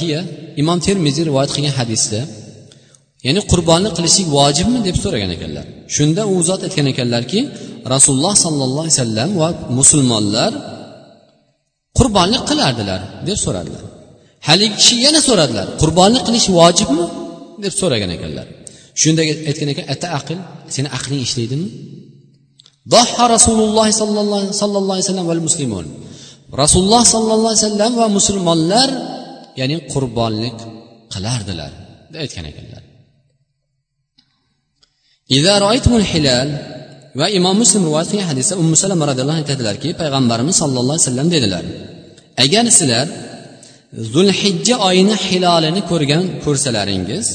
hiya 0.00 0.20
imom 0.62 0.78
termiziy 0.86 1.24
rivoyat 1.28 1.50
qilgan 1.54 1.74
hadisda 1.80 2.20
ya'ni 3.26 3.40
qurbonlik 3.52 3.92
qilishlik 3.98 4.26
vojibmi 4.36 4.78
deb 4.88 4.96
so'ragan 5.02 5.30
ekanlar. 5.36 5.66
Shunda 5.94 6.22
u 6.34 6.36
zot 6.48 6.60
aytgan 6.66 6.86
ekanlarki 6.92 7.40
rasululloh 7.94 8.34
sollallohu 8.44 8.84
alayhi 8.86 8.96
vasallam 8.98 9.30
va 9.40 9.48
musulmonlar 9.78 10.52
qurbonlik 11.98 12.42
qilardilar 12.50 13.00
deb 13.28 13.38
so'radilar. 13.44 13.82
Haligi 14.48 14.74
kishi 14.80 14.94
yana 15.06 15.20
so'radilar 15.28 15.66
qurbonlik 15.82 16.22
qilish 16.28 16.48
vojibmi 16.58 17.04
deb 17.64 17.72
so'ragan 17.80 18.10
ekanlar. 18.16 18.46
Shunda 19.02 19.22
aytgan 19.50 19.68
ekan 19.72 19.86
ata 19.94 20.06
aql 20.18 20.38
seni 20.74 20.88
aqling 20.98 21.20
ishlaydimi? 21.26 21.68
Dohha 22.94 23.24
rasululloh 23.34 23.86
sollallohu 24.00 24.92
alayhi 24.94 25.06
vasallam 25.06 25.26
va 25.30 25.34
muslimun. 25.48 25.86
Rasululloh 26.62 27.02
sollallohu 27.14 27.50
alayhi 27.52 27.64
vasallam 27.66 27.92
va 28.00 28.06
musulmonlar 28.18 28.88
ya'ni 29.60 29.76
qurbonlik 29.92 30.58
qilardilar 31.12 31.72
deb 32.12 32.20
aytgan 32.24 32.44
ekanlar. 32.52 32.82
Va 37.20 37.26
imom 37.38 37.56
muslim 37.62 37.82
rivoyat 37.88 38.08
qilgan 38.10 38.28
hadisda 38.32 38.54
ummu 38.62 38.76
salama 38.82 39.04
roziyallohu 39.10 39.36
anhu 39.36 39.44
aytadilarki 39.44 39.88
payg'ambarimiz 40.00 40.56
sallallohu 40.62 40.96
alayhi 40.96 41.06
vasallam 41.08 41.28
dedilar 41.34 41.64
agar 42.44 42.64
sizlar 42.78 43.06
zulhijja 44.14 44.76
oyini 44.88 45.16
hilolini 45.26 45.82
ko'rgan 45.90 46.24
ko'rsalaringiz 46.44 47.26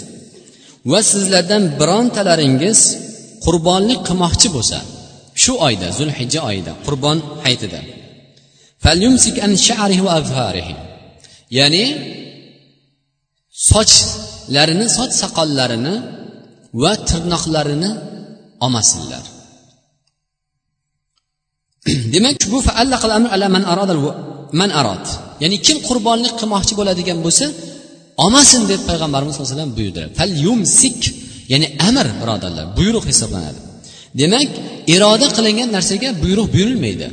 va 0.92 1.00
sizlardan 1.12 1.64
birontalaringiz 1.80 2.80
qurbonlik 3.46 4.00
qilmoqchi 4.08 4.48
bo'lsa 4.56 4.80
shu 5.44 5.54
oyda 5.68 5.88
zulhijja 6.00 6.40
oyida 6.50 6.72
qurbon 6.86 7.18
hayitida 7.44 7.80
ya'ni 11.58 11.86
sochlarini 13.70 14.88
soch 14.98 15.14
soqollarini 15.22 15.96
va 16.82 16.92
tirnoqlarini 17.10 17.92
olmasinlar 18.66 19.24
demak 22.14 22.38
bu 22.54 22.58
man 24.60 24.72
arad 24.82 25.06
ya'ni 25.44 25.58
kim 25.66 25.78
qurbonlik 25.88 26.34
qilmoqchi 26.40 26.74
bo'ladigan 26.80 27.20
bo'lsa 27.26 27.46
olmasin 28.24 28.62
deb 28.72 28.82
payg'ambarimiz 28.90 29.32
sallallohu 29.34 29.50
alayhi 29.52 29.60
vasallam 29.60 29.74
buyurdilar 29.78 30.10
fal 30.20 30.34
yumsik 30.46 31.00
ya'ni 31.52 31.68
amr 31.90 32.08
birodarlar 32.22 32.66
buyruq 32.80 33.06
hisoblanadi 33.12 33.60
demak 34.22 34.50
iroda 34.96 35.28
qilingan 35.38 35.70
narsaga 35.76 36.10
buyruq 36.24 36.48
buyurilmaydi 36.56 37.08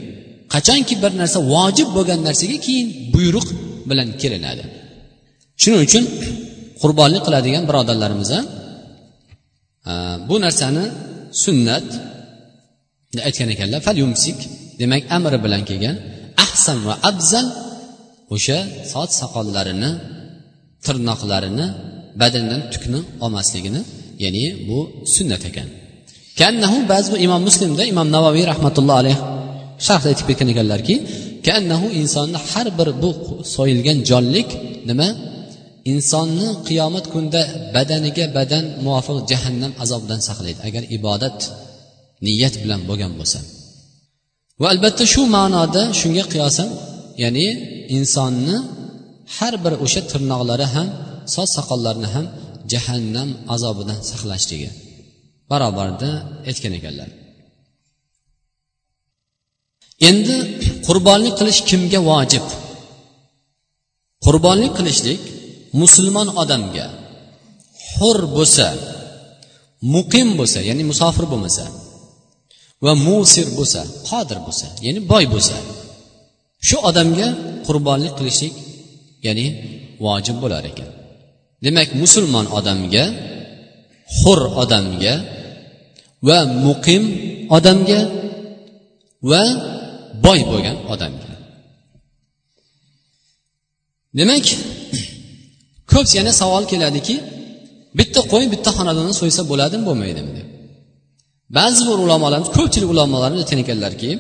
qachonki 0.55 0.95
bir 1.03 1.13
narsa 1.21 1.39
vojib 1.55 1.89
bo'lgan 1.97 2.21
narsaga 2.29 2.59
keyin 2.67 2.89
buyruq 3.15 3.49
bilan 3.91 4.09
kelinadi. 4.23 4.65
Shuning 5.63 5.81
uchun 5.87 6.05
qurbonlik 6.83 7.23
qiladigan 7.27 7.65
birodarlarimiz 7.69 8.31
bu 10.29 10.37
narsani 10.45 10.85
sunnat 11.45 11.87
aytgan 13.29 13.49
ekanlar. 13.55 13.81
Fal 13.87 13.97
yumsik 14.03 14.39
demak 14.81 15.03
amri 15.17 15.39
bilan 15.45 15.63
kelgan. 15.69 15.97
Ahsan 16.45 16.79
va 16.89 16.95
afzal 17.11 17.47
o'sha 18.35 18.59
soch 18.93 19.13
soqollarini 19.21 19.91
tirnoqlarini 20.87 21.67
badandan 22.21 22.61
tukni 22.73 23.01
olmasligini 23.25 23.81
ya'ni 24.25 24.45
bu 24.69 24.79
sunnat 25.15 25.43
ekan. 25.51 25.69
Kannahu 26.41 26.79
ba'zi 26.93 27.09
bu 27.13 27.17
imom 27.27 27.43
muslimda 27.49 27.83
imom 27.93 28.09
navoiy 28.17 28.45
rahmatullohi 28.53 28.99
alayhi 29.03 29.21
sharhda 29.87 30.09
aytib 30.13 30.27
ketgan 30.31 30.49
ekanlarki 30.55 30.95
kaannahu 31.47 31.87
insonni 32.01 32.39
har 32.51 32.67
bir 32.79 32.89
bu 33.03 33.11
so'yilgan 33.55 33.99
jonlik 34.11 34.49
nima? 34.89 35.09
Insonni 35.93 36.49
qiyomat 36.69 37.07
kunida 37.13 37.43
badaniga 37.75 38.25
badan 38.37 38.65
muvofiq 38.85 39.19
jahannam 39.31 39.73
azobidan 39.85 40.21
saqlaydi 40.29 40.61
agar 40.69 40.83
ibodat 40.97 41.39
niyat 42.27 42.55
bilan 42.63 42.81
bo'lgan 42.89 43.13
bo'lsa. 43.19 43.39
Va 44.63 44.69
albatta 44.75 45.05
shu 45.13 45.23
ma'noda 45.37 45.83
shunga 46.01 46.25
qiyosan 46.33 46.69
ya'ni 47.23 47.47
insonni 47.97 48.57
har 49.37 49.55
bir 49.65 49.73
o'sha 49.85 50.01
tirnoqlari 50.11 50.67
ham 50.75 50.89
soch 51.35 51.49
soqollarini 51.57 52.09
ham 52.15 52.27
jahannam 52.73 53.29
azobidan 53.55 53.99
saqlashligi 54.11 54.71
barobarida 55.51 56.11
aytgan 56.49 56.73
ekanlar. 56.81 57.09
Endi 60.09 60.37
qurbonlik 60.87 61.35
qilish 61.39 61.61
kimga 61.69 62.01
vojib? 62.11 62.47
Qurbonlik 64.25 64.73
qilishlik 64.79 65.23
musulmon 65.81 66.29
odamga 66.43 66.87
hur 67.95 68.19
bo'lsa 68.37 68.67
muqim 69.95 70.29
bo'lsa 70.39 70.59
ya'ni 70.69 70.85
musofir 70.91 71.25
bo'lmasa 71.33 71.65
va 72.85 72.93
musir 73.07 73.47
bo'lsa 73.59 73.81
qodir 74.09 74.39
bo'lsa 74.47 74.67
ya'ni 74.87 75.01
boy 75.11 75.25
bo'lsa 75.35 75.57
shu 76.67 76.77
odamga 76.89 77.29
qurbonlik 77.67 78.13
qilishlik 78.19 78.55
ya'ni 79.27 79.47
vojib 80.05 80.37
bo'lar 80.43 80.65
ekan. 80.71 80.91
Demak 81.65 81.89
musulmon 82.03 82.47
odamga 82.59 83.05
hur 84.19 84.41
odamga 84.63 85.15
va 86.27 86.39
muqim 86.67 87.03
odamga 87.57 88.01
va 89.31 89.45
boy 90.25 90.41
bo'lgan 90.51 90.77
odamga 90.93 91.31
demak 94.19 94.47
ko'p 95.93 96.07
yana 96.19 96.33
savol 96.41 96.65
keladiki 96.73 97.17
bitta 97.99 98.21
qo'y 98.33 98.45
bitta 98.55 98.71
xonadonni 98.79 99.15
so'ysa 99.21 99.43
bo'ladimi 99.51 99.85
bo'lmaydimi 99.89 100.33
deb. 100.39 100.47
Ba'zi 101.59 101.83
bir 101.89 101.99
ulamolarimiz 102.05 102.51
ko'pchilik 102.59 102.89
ulamolarimiz 102.95 103.41
aytgan 103.43 103.61
ekanlarki 103.65 104.11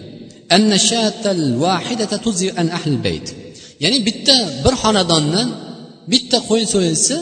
ya'ni 3.84 3.98
bitta 4.08 4.36
bir 4.64 4.74
xonadondan 4.82 5.48
bitta 6.12 6.38
qo'y 6.48 6.62
so'yilsa 6.74 7.16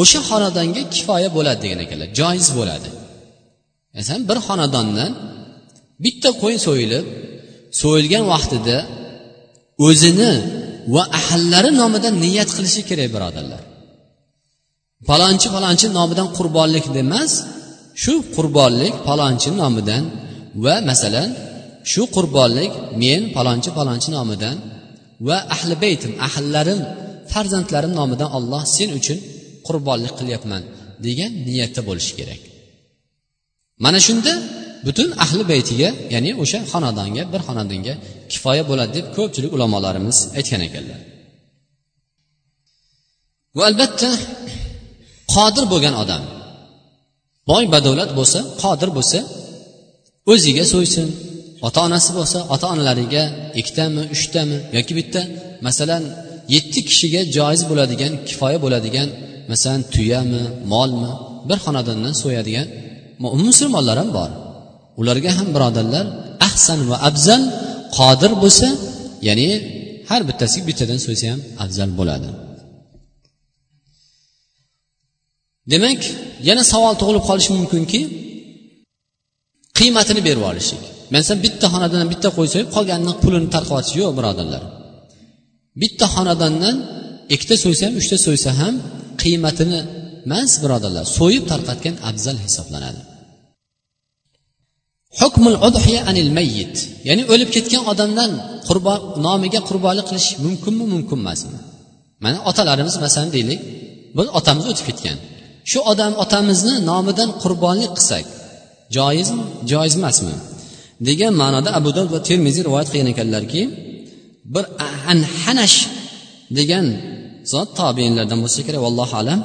o'sha 0.00 0.20
xonadonga 0.30 0.82
kifoya 0.94 1.28
bo'ladi 1.36 1.60
degan 1.64 1.80
ekanlar 1.86 2.08
joiz 2.20 2.48
bo'ladi. 2.58 2.88
Masalan 3.96 4.22
bir 4.30 4.38
xonadondan 4.46 5.10
bitta 6.04 6.30
qo'y 6.42 6.56
so'yilib 6.66 7.04
so'yilgan 7.80 8.24
vaqtida 8.32 8.76
o'zini 9.86 10.32
va 10.94 11.02
ahllari 11.18 11.70
nomidan 11.80 12.14
niyat 12.24 12.50
qilishi 12.56 12.82
kerak 12.88 13.08
birodarlar. 13.14 13.62
Palonchi 15.08 15.48
palonchi 15.54 15.86
nomidan 15.98 16.28
qurbonlik 16.38 16.84
emas 17.04 17.32
shu 18.02 18.14
qurbonlik 18.36 18.94
palonchi 19.08 19.50
nomidan 19.60 20.02
va 20.64 20.74
masalan 20.90 21.28
shu 21.90 22.02
qurbonlik 22.16 22.72
men 23.02 23.20
palonchi 23.36 23.70
palonchi 23.78 24.08
nomidan 24.16 24.56
va 25.28 25.36
ahli 25.54 25.74
baytim 25.84 26.12
ahllarim 26.26 26.80
farzandlarim 27.32 27.92
nomidan 28.00 28.28
olloh 28.38 28.62
sen 28.76 28.90
uchun 28.98 29.18
qurbonlik 29.66 30.12
qilyapman 30.20 30.62
degan 31.06 31.32
niyatda 31.46 31.80
bo'lishi 31.88 32.12
kerak. 32.18 32.40
Mana 33.84 33.98
shunda 34.06 34.32
butun 34.86 35.08
ahli 35.24 35.42
baytiga 35.52 35.88
ya'ni 36.14 36.30
o'sha 36.42 36.58
xonadonga 36.72 37.22
bir 37.32 37.40
xonadonga 37.48 37.94
kifoya 38.32 38.62
bo'ladi 38.70 38.92
deb 38.98 39.06
ko'pchilik 39.16 39.50
ulamolarimiz 39.56 40.18
aytgan 40.38 40.62
ekanlar. 40.68 41.00
Va 43.56 43.62
albatta 43.70 44.10
qodir 45.34 45.64
bo'lgan 45.72 45.94
odam 46.02 46.22
boy 47.50 47.64
badavlat 47.74 48.10
bo'lsa 48.18 48.38
qodir 48.62 48.90
bo'lsa 48.96 49.18
o'ziga 50.32 50.64
so'ysin 50.72 51.08
ota 51.66 51.80
onasi 51.86 52.10
bo'lsa 52.18 52.38
ota 52.54 52.66
onalariga 52.74 53.22
ikkitami 53.60 54.02
uchtami 54.14 54.58
yoki 54.76 54.92
bitta 54.98 55.20
masalan 55.66 56.02
yetti 56.54 56.80
kishiga 56.88 57.20
joiz 57.36 57.62
bo'ladigan 57.70 58.12
kifoya 58.28 58.58
bo'ladigan 58.64 59.08
masalan 59.50 59.82
tuyami 59.94 60.42
molmi 60.72 61.12
bir 61.48 61.58
xonadondan 61.64 62.14
so'yadigan 62.22 62.66
musulmonlar 63.46 63.96
ham 64.02 64.10
bor. 64.18 64.30
Ularga 65.00 65.30
ham 65.38 65.48
birodarlar 65.56 66.04
ahsan 66.48 66.80
va 66.90 66.96
afzal 67.08 67.42
qodir 67.96 68.32
bo'lsa 68.42 68.68
ya'ni 69.28 69.48
har 70.10 70.20
bittasiga 70.28 70.64
bittadan 70.68 70.98
so'ysa 71.06 71.26
ham 71.32 71.40
afzal 71.64 71.90
bo'ladi. 71.98 72.28
Demak 75.72 76.00
yana 76.48 76.62
savol 76.72 76.94
tug'ilib 77.00 77.24
qolishi 77.28 77.50
mumkinki 77.58 78.00
qiymatini 79.78 80.20
berib 80.28 80.44
olishlik. 80.50 80.82
Masalan 81.14 81.40
bitta 81.46 81.66
xonadondan 81.74 82.08
bitta 82.14 82.28
qo'y 82.36 82.48
so'yib 82.54 82.70
qolganini 82.76 83.14
pulini 83.22 83.48
tarqatish 83.54 83.94
yo'q 84.00 84.12
birodarlar. 84.18 84.62
Bitta 85.82 86.06
xonadondan 86.14 86.76
ikkita 87.34 87.56
so'ysa 87.64 87.82
ham 87.86 87.94
uchta 88.00 88.16
so'ysa 88.26 88.50
ham 88.60 88.74
qiymatini 89.22 89.80
emas 90.26 90.52
birodarlar 90.62 91.04
so'yib 91.18 91.44
tarqatgan 91.52 91.94
afzal 92.10 92.36
hisoblanadi. 92.44 93.00
Hukmul 95.22 95.58
udhiya 95.68 96.00
anil 96.10 96.30
mayyit. 96.38 96.74
Ya'ni 97.08 97.22
o'lib 97.32 97.50
ketgan 97.56 97.82
odamdan 97.92 98.30
qurbon 98.68 98.98
nomiga 99.26 99.60
qurbonlik 99.68 100.06
qilish 100.10 100.28
mumkinmi 100.44 100.84
mumkin 100.94 101.18
emasmi? 101.24 101.58
Mana 102.24 102.38
otalarimiz 102.50 102.94
masalan 103.04 103.30
deylik 103.36 103.60
biz 104.16 104.28
otamiz 104.38 104.64
o'tib 104.70 104.84
ketgan. 104.88 105.16
Shu 105.70 105.78
odam 105.92 106.12
otamizni 106.24 106.74
nomidan 106.90 107.30
qurbonlik 107.42 107.92
qilsak 107.98 108.24
joizmi 108.96 109.42
joiz 109.70 109.94
emasmi? 110.00 110.34
Degan 111.08 111.32
ma'noda 111.42 111.70
abu 111.78 111.90
dovud 111.96 112.10
va 112.16 112.20
termiziy 112.28 112.62
rivoyat 112.68 112.88
qilgan 112.92 113.08
ekanlarki 113.14 113.62
bir 114.54 114.64
anhanash 115.12 115.76
degan 116.58 116.86
zot 117.52 117.68
tobeinlardan 117.80 118.38
bo'lsa 118.44 118.60
kerak 118.66 118.80
vallohu 118.86 119.14
alam. 119.22 119.40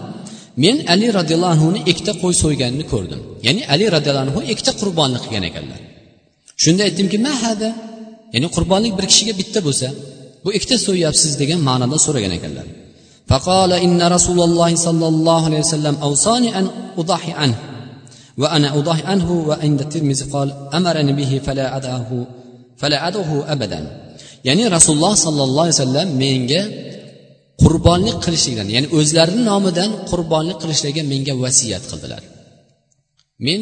men 0.65 0.77
ali 0.93 1.07
roziyallohu 1.19 1.53
anhuni 1.57 1.81
ikkita 1.91 2.13
qo'y 2.23 2.35
so'yganini 2.43 2.85
ko'rdim 2.93 3.21
ya'ni 3.47 3.63
ali 3.73 3.85
roziyallohu 3.95 4.25
anhu 4.27 4.41
ikkita 4.53 4.73
qurbonlik 4.81 5.23
qilgan 5.25 5.45
ekanlar 5.51 5.81
shunda 6.63 6.83
aytdimki 6.89 7.19
mahada 7.29 7.69
ya'ni 8.35 8.49
qurbonlik 8.57 8.93
bir 8.99 9.07
kishiga 9.11 9.33
bitta 9.41 9.61
bo'lsa 9.67 9.89
bu 10.45 10.49
ikkita 10.57 10.77
so'yyapsiz 10.87 11.33
degan 11.43 11.61
ma'noda 11.69 11.97
so'ragan 12.07 12.35
ekanlar 12.41 12.69
فقال 13.33 13.73
إن 13.87 14.01
رسول 14.17 14.41
الله 14.49 14.71
صلى 14.87 15.07
الله 15.13 15.41
عليه 15.49 15.61
وسلم 15.67 15.95
أوصاني 16.09 16.49
أن 16.59 16.65
أضحي 17.01 17.33
عنه 17.41 17.59
وأنا 18.41 18.69
أضحي 18.79 19.05
عنه 19.13 19.29
وعند 19.49 19.79
الترمذي 19.87 20.25
قال 20.35 20.49
أمرني 20.79 21.13
به 21.21 21.33
فلا 21.47 21.67
أدعه 21.77 22.11
فلا 22.81 22.99
أدعه 23.09 23.33
أبدا 23.55 23.81
ya'ni 24.47 24.71
rasululloh 24.71 25.15
sollallohu 25.19 25.67
alayhi 25.67 25.79
vasallam 25.83 26.09
menga 26.15 26.63
qurbonlik 27.62 28.18
qilishlikdan 28.26 28.68
ya'ni 28.76 28.88
o'zlarini 28.98 29.44
nomidan 29.52 29.90
qurbonlik 30.10 30.58
qilishlikka 30.64 31.02
menga 31.14 31.34
vasiyat 31.44 31.84
qildilar. 31.92 32.22
Men 33.46 33.60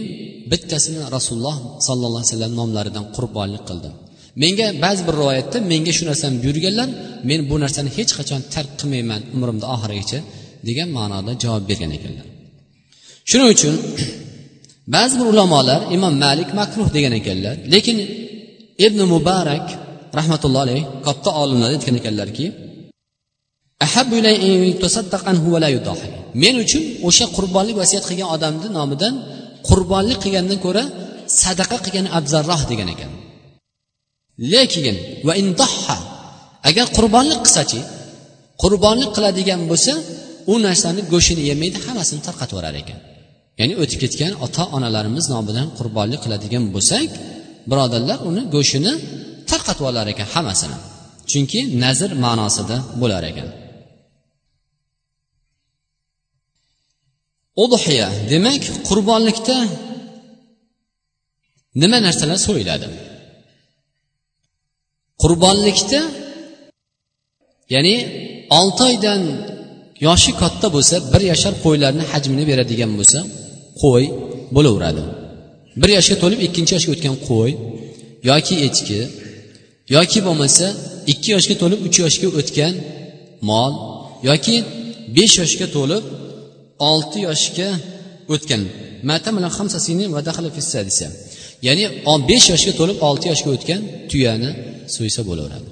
bittasini 0.52 1.00
rasululloh 1.16 1.58
sollallohu 1.88 2.22
alayhi 2.22 2.32
vasallam 2.34 2.54
nomlaridan 2.60 3.06
qurbonlik 3.16 3.64
qildim. 3.70 3.94
Menga 4.44 4.68
ba'zi 4.84 5.02
bir 5.08 5.16
rivoyatda 5.22 5.58
menga 5.72 5.92
shu 5.98 6.04
narsani 6.10 6.36
buyurganlar 6.44 6.90
men 7.30 7.40
bu 7.50 7.56
narsani 7.64 7.90
hech 7.98 8.12
qachon 8.18 8.42
tark 8.54 8.72
qilmayman 8.80 9.22
umrimni 9.36 9.66
oxirigacha 9.76 10.20
degan 10.68 10.90
ma'noda 10.98 11.32
javob 11.44 11.64
bergan 11.70 11.92
ekanlar. 11.98 12.26
Shuning 13.30 13.50
uchun 13.56 13.76
ba'zi 14.96 15.14
bir 15.20 15.28
ulamolar 15.34 15.80
imom 15.96 16.14
malik 16.26 16.50
makruh 16.60 16.88
degan 16.96 17.14
ekanlar 17.20 17.56
lekin 17.74 17.98
ibn 18.86 19.00
mubarak 19.14 19.66
rahmatullohi 20.20 20.64
alayh 20.66 20.84
katta 21.08 21.30
olimlar 21.42 21.70
aytgan 21.76 21.96
ekanlarki 22.02 22.46
men 26.44 26.56
uchun 26.64 26.84
o'sha 27.08 27.26
qurbonlik 27.38 27.76
vasiyat 27.82 28.04
qilgan 28.10 28.30
odamni 28.36 28.68
nomidan 28.78 29.14
qurbonlik 29.68 30.18
qilgandan 30.24 30.60
ko'ra 30.66 30.84
sadaqa 31.42 31.78
qilgan 31.86 32.08
afzalroq 32.18 32.62
degan 32.72 32.90
ekan. 32.96 33.12
Lekin 34.54 34.96
va 35.28 35.34
indoha 35.42 35.98
agar 36.70 36.86
qurbonlik 36.98 37.40
qilsachi 37.46 37.80
qurbonlik 38.64 39.10
qiladigan 39.16 39.62
bo'lsa 39.72 39.94
u 40.52 40.54
narsani 40.66 41.02
go'shtini 41.14 41.44
yemaydi 41.52 41.78
hammasini 41.86 42.22
tarqatib 42.28 42.54
yuborar 42.56 42.76
ekan. 42.84 43.00
Ya'ni 43.60 43.74
o'tib 43.82 44.00
ketgan 44.04 44.34
ota 44.46 44.64
onalarimiz 44.78 45.26
nomidan 45.34 45.68
qurbonlik 45.78 46.20
qiladigan 46.26 46.64
bo'lsak 46.76 47.10
birodarlar 47.70 48.18
uni 48.30 48.42
go'shtini 48.56 48.94
tarqatib 49.52 49.86
olar 49.90 50.06
ekan 50.14 50.28
hammasini. 50.34 50.78
Chunki 51.32 51.60
nazr 51.84 52.10
ma'nosida 52.26 52.78
bo'lar 53.02 53.24
ekan. 53.32 53.48
Udhiya 57.64 58.10
demak 58.32 58.64
qurbonlikda 58.88 59.58
nima 61.82 61.98
narsalar 62.06 62.40
so'yiladi? 62.48 62.88
Qurbonlikda 65.22 66.02
ya'ni 67.74 67.96
olti 68.60 68.82
oydan 68.90 69.22
yoshi 70.08 70.32
katta 70.42 70.68
bo'lsa 70.76 70.96
bir 71.14 71.22
yashar 71.32 71.54
qo'ylarni 71.64 72.04
hajmini 72.12 72.44
beradigan 72.52 72.92
bo'lsa 73.00 73.20
qo'y 73.82 74.06
bo'laveradi. 74.56 75.04
Bir 75.82 75.90
yoshga 75.98 76.16
to'lib 76.24 76.40
ikkinchi 76.48 76.72
yoshga 76.76 76.92
o'tgan 76.96 77.16
qo'y 77.30 77.52
yoki 78.30 78.56
echki 78.68 79.00
yoki 79.96 80.20
bo'lmasa 80.28 80.66
ikki 81.12 81.30
yoshga 81.36 81.56
to'lib 81.62 81.80
uch 81.88 81.98
yoshga 82.04 82.28
o'tgan 82.40 82.74
mol 83.50 83.72
yoki 84.30 84.56
besh 85.16 85.36
yoshga 85.42 85.68
to'lib 85.78 86.04
olti 86.90 87.20
yoshga 87.28 87.70
o'tgan. 88.34 88.62
Ya'ni 91.68 91.86
besh 92.30 92.46
yoshga 92.54 92.72
to'lib 92.80 92.98
olti 93.08 93.26
yoshga 93.32 93.50
o'tgan 93.56 93.82
tuyani 94.12 94.50
so'ysa 94.96 95.22
bo'laveradi. 95.30 95.70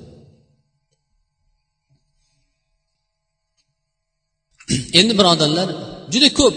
Endi 5.00 5.13
birodarlar 5.19 5.67
juda 6.13 6.30
ko'p 6.39 6.56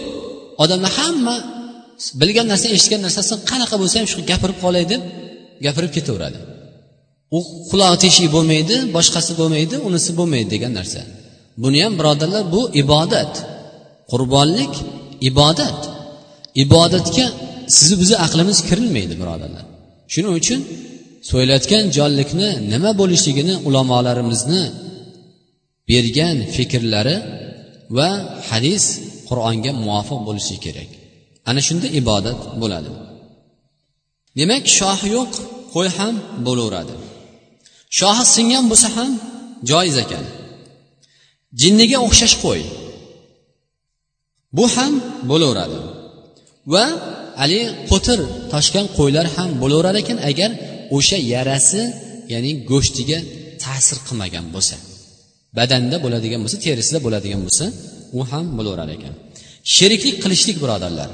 odamlar 0.63 0.91
hamma 0.99 1.35
bilgan 2.21 2.47
narsa 2.51 2.67
eshitgan 2.75 3.01
narsasini 3.07 3.39
qanaqa 3.51 3.75
bo'lsa 3.81 3.95
ham 3.99 4.07
shu 4.13 4.19
gapirib 4.31 4.57
qolay 4.63 4.83
deb 4.93 5.01
gapirib 5.65 5.91
ketaveradi. 5.97 6.39
U 7.37 7.39
qulog'i 7.69 7.97
teshik 8.05 8.27
bo'lmaydi 8.35 8.75
boshqasi 8.97 9.31
bo'lmaydi 9.39 9.75
unisi 9.87 10.11
bo'lmaydi 10.19 10.49
degan 10.55 10.71
narsa. 10.79 11.01
Buni 11.63 11.79
ham 11.85 11.93
birodarlar 11.99 12.43
bu 12.55 12.61
ibodat. 12.81 13.33
Qurbonlik 14.11 14.73
ibodat. 15.29 15.79
Ibodatga 16.63 17.25
sizni 17.75 17.95
bizni 18.01 18.17
aqlimiz 18.25 18.57
kirilmaydi 18.69 19.15
birodarlar. 19.21 19.65
Shuning 20.13 20.33
uchun 20.41 20.59
so'yilayotgan 21.29 21.83
jonlikni 21.97 22.49
nima 22.73 22.91
bo'lishligini 23.01 23.55
ulamolarimizni 23.67 24.63
bergan 25.89 26.37
fikrlari 26.55 27.17
va 27.97 28.09
hadis 28.49 28.83
qur'onga 29.29 29.71
muvofiq 29.83 30.19
bo'lishi 30.27 30.55
kerak. 30.65 30.89
Ana 31.49 31.61
shunda 31.67 31.87
ibodat 31.99 32.39
bo'ladi. 32.61 32.91
Demak 34.39 34.63
shohi 34.77 35.07
yo'q 35.17 35.31
qo'y 35.73 35.89
ham 35.97 36.15
bo'laveradi. 36.45 36.93
Shohi 37.99 38.23
singan 38.35 38.65
bo'lsa 38.71 38.89
ham 38.97 39.11
joiz 39.69 39.95
ekan. 40.03 40.25
Jinniga 41.61 41.97
o'xshash 42.07 42.35
qo'y. 42.45 42.61
Bu 44.57 44.65
ham 44.75 44.93
bo'laveradi. 45.29 45.79
Va 46.73 46.85
haligi 47.41 47.67
qo'tir 47.91 48.19
toshgan 48.53 48.85
qo'ylar 48.97 49.25
ham 49.35 49.49
bo'laverar 49.61 49.95
ekan 50.03 50.17
agar 50.29 50.51
o'sha 50.97 51.17
yarasi 51.33 51.81
ya'ni 52.33 52.51
go'shtiga 52.71 53.19
ta'sir 53.63 53.97
qilmagan 54.07 54.45
bo'lsa. 54.55 54.75
Badanda 55.57 55.97
bo'ladigan 56.05 56.39
bo'lsa 56.43 56.57
terisida 56.65 56.99
bo'ladigan 57.05 57.41
bo'lsa 57.45 57.65
u 58.17 58.21
ham 58.31 58.45
bo'laverar 58.57 58.89
ekan. 58.97 59.13
Sheriklik 59.75 60.15
qilishlik 60.23 60.57
birodarlar. 60.63 61.09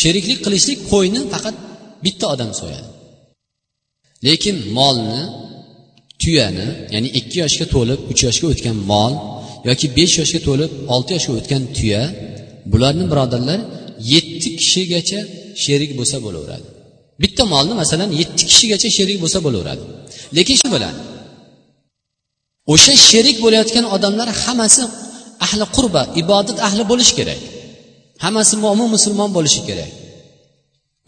Sheriklik 0.00 0.38
qilishlik 0.46 0.78
qo'yni 0.92 1.20
faqat 1.32 1.56
bitta 2.04 2.26
odam 2.34 2.50
so'yadi. 2.60 2.88
Lekin 4.26 4.56
molni 4.78 5.22
tuyani 6.22 6.66
ya'ni 6.94 7.08
ikki 7.18 7.36
yoshga 7.44 7.66
to'lib 7.74 8.00
uch 8.10 8.20
yoshga 8.26 8.46
o'tgan 8.52 8.76
mol 8.92 9.12
yoki 9.68 9.86
besh 9.96 10.14
yoshga 10.20 10.40
to'lib 10.48 10.70
olti 10.94 11.10
yoshga 11.16 11.32
o'tgan 11.38 11.62
tuya 11.76 12.02
bularni 12.72 13.04
birodarlar 13.12 13.60
yetti 14.12 14.48
kishigacha 14.60 15.20
sherik 15.64 15.90
bo'lsa 15.98 16.16
bo'laveradi. 16.26 16.66
Bitta 17.22 17.42
molni 17.52 17.74
masalan 17.82 18.10
yetti 18.20 18.42
kishigacha 18.50 18.88
sherik 18.96 19.18
bo'lsa 19.22 19.38
bo'laveradi. 19.46 19.82
Lekin 20.36 20.56
shu 20.62 20.68
bilan 20.74 20.94
o'sha 22.72 22.94
sherik 23.08 23.36
bo'layotgan 23.44 23.86
odamlar 23.96 24.28
hammasi 24.42 24.82
ahli 25.44 25.64
qurba 25.76 26.02
ibodat 26.22 26.58
ahli 26.66 26.82
bo'lishi 26.90 27.14
kerak. 27.18 27.40
Hammasi 28.24 28.54
mo'min 28.64 28.88
musulmon 28.96 29.30
bo'lishi 29.36 29.60
kerak. 29.68 29.90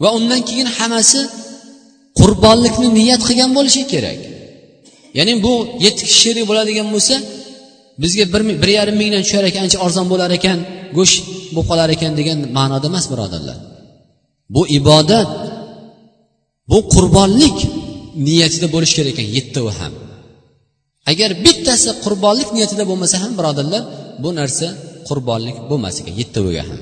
Va 0.03 0.09
undan 0.17 0.41
keyin 0.49 0.69
hammasi 0.77 1.19
qurbonlikni 2.19 2.87
niyat 2.99 3.21
qilgan 3.27 3.51
bo'lishi 3.57 3.83
kerak. 3.93 4.19
Ya'ni 5.17 5.33
bu 5.45 5.53
yetti 5.85 6.03
kishi 6.07 6.19
sherik 6.23 6.45
bo'ladigan 6.49 6.87
bo'lsa 6.95 7.15
bizga 8.01 8.23
bir 8.33 8.41
bir 8.61 8.69
yarim 8.77 8.95
mingdan 9.01 9.21
tushar 9.25 9.43
ekan 9.49 9.61
ancha 9.65 9.77
arzon 9.85 10.07
bo'lar 10.11 10.29
ekan 10.37 10.59
go'sht 10.97 11.17
bo'lib 11.55 11.67
qolar 11.69 11.89
ekan 11.95 12.11
degan 12.19 12.37
ma'noda 12.57 12.87
emas 12.91 13.05
birodarlar. 13.11 13.57
Bu 14.55 14.61
ibodat 14.79 15.29
bu 16.71 16.79
qurbonlik 16.93 17.57
niyatida 18.27 18.67
bo'lishi 18.73 18.93
kerak 18.97 19.13
ekan 19.13 19.27
yettavi 19.37 19.71
ham. 19.79 19.93
Agar 21.11 21.29
bittasi 21.45 21.89
qurbonlik 22.05 22.49
niyatida 22.55 22.83
bo'lmasa 22.89 23.15
ham 23.23 23.31
birodarlar 23.39 23.83
bu 24.23 24.29
narsa 24.39 24.67
qurbonlik 25.09 25.57
bo'lmas 25.69 25.95
ekan 26.01 26.15
yettaviga 26.21 26.63
ham. 26.69 26.79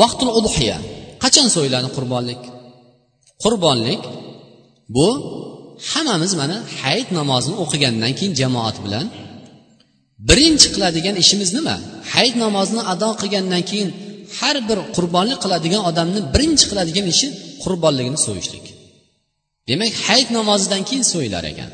Vaqtul 0.00 0.30
udhiya. 0.40 0.78
Qachon 1.22 1.48
so'yiladi 1.54 1.88
qurbonlik? 1.96 2.42
Qurbonlik 3.42 4.02
bu 4.96 5.08
hammamiz 5.90 6.32
mana 6.40 6.56
hayit 6.82 7.08
namozini 7.18 7.56
o'qigandan 7.64 8.12
keyin 8.18 8.34
jamoat 8.40 8.76
bilan 8.84 9.06
birinchi 10.28 10.68
qiladigan 10.74 11.16
ishimiz 11.22 11.50
nima? 11.58 11.76
Hayit 12.12 12.36
namozini 12.44 12.82
ado 12.92 13.10
qilgandan 13.20 13.62
keyin 13.70 13.88
har 14.38 14.56
bir 14.68 14.78
qurbonlik 14.96 15.38
qiladigan 15.44 15.82
odamni 15.90 16.20
birinchi 16.34 16.64
qiladigan 16.70 17.06
ishi 17.14 17.28
qurbonligini 17.64 18.18
so'yishlik. 18.26 18.66
Demak 19.68 19.92
hayit 20.06 20.28
namozidan 20.38 20.82
keyin 20.88 21.04
so'yilar 21.12 21.44
ekan. 21.52 21.70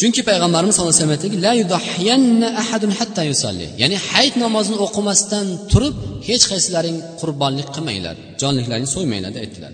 Chunki 0.00 0.20
payg'ambarimiz 0.28 0.72
sallallohu 0.74 0.96
alayhi 0.96 1.06
vasallam 3.36 3.70
ya'ni 3.82 3.96
hayit 4.10 4.34
namozini 4.44 4.78
o'qimasdan 4.86 5.46
turib 5.72 5.96
hech 6.28 6.44
qaysilaring 6.52 6.96
qurbonlik 7.20 7.68
qilmanglar 7.74 8.16
jonliklaringni 8.42 8.90
so'ymanglar 8.96 9.30
deb 9.36 9.42
aytdilar. 9.44 9.72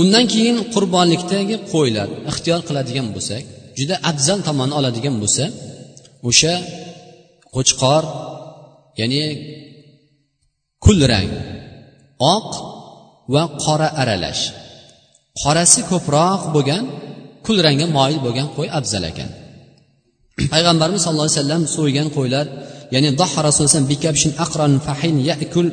Undan 0.00 0.24
keyin 0.32 0.56
qurbonlikdagi 0.74 1.56
qo'ylar 1.72 2.08
ixtiyor 2.30 2.60
qiladigan 2.68 3.06
bo'lsak 3.14 3.42
juda 3.78 3.96
afzal 4.10 4.38
tomonni 4.48 4.74
oladigan 4.80 5.16
bo'lsa 5.22 5.44
o'sha 6.28 6.54
qo'chqor 7.54 8.02
ya'ni 9.00 9.22
kulrang 10.84 11.30
oq 12.34 12.50
va 13.34 13.42
qora 13.64 13.88
aralash. 14.02 14.42
Qorasi 15.42 15.80
ko'proq 15.90 16.40
bo'lgan 16.54 16.84
kulrangga 17.46 17.86
moyil 17.96 18.18
bo'lgan 18.26 18.48
qo'y 18.56 18.68
afzal 18.78 19.04
ekan. 19.10 19.30
Payg'ambarimiz 20.52 21.00
sallallohu 21.04 21.28
alayhi 21.28 21.40
vasallam 21.40 21.62
so'ygan 21.76 22.08
qo'ylar 22.16 22.46
ya'ni 22.94 23.10
doha 23.20 23.38
rasululloh 23.46 23.90
bikabshin 23.92 24.32
aqran 24.44 24.72
fahin 24.86 25.16
yakul 25.30 25.66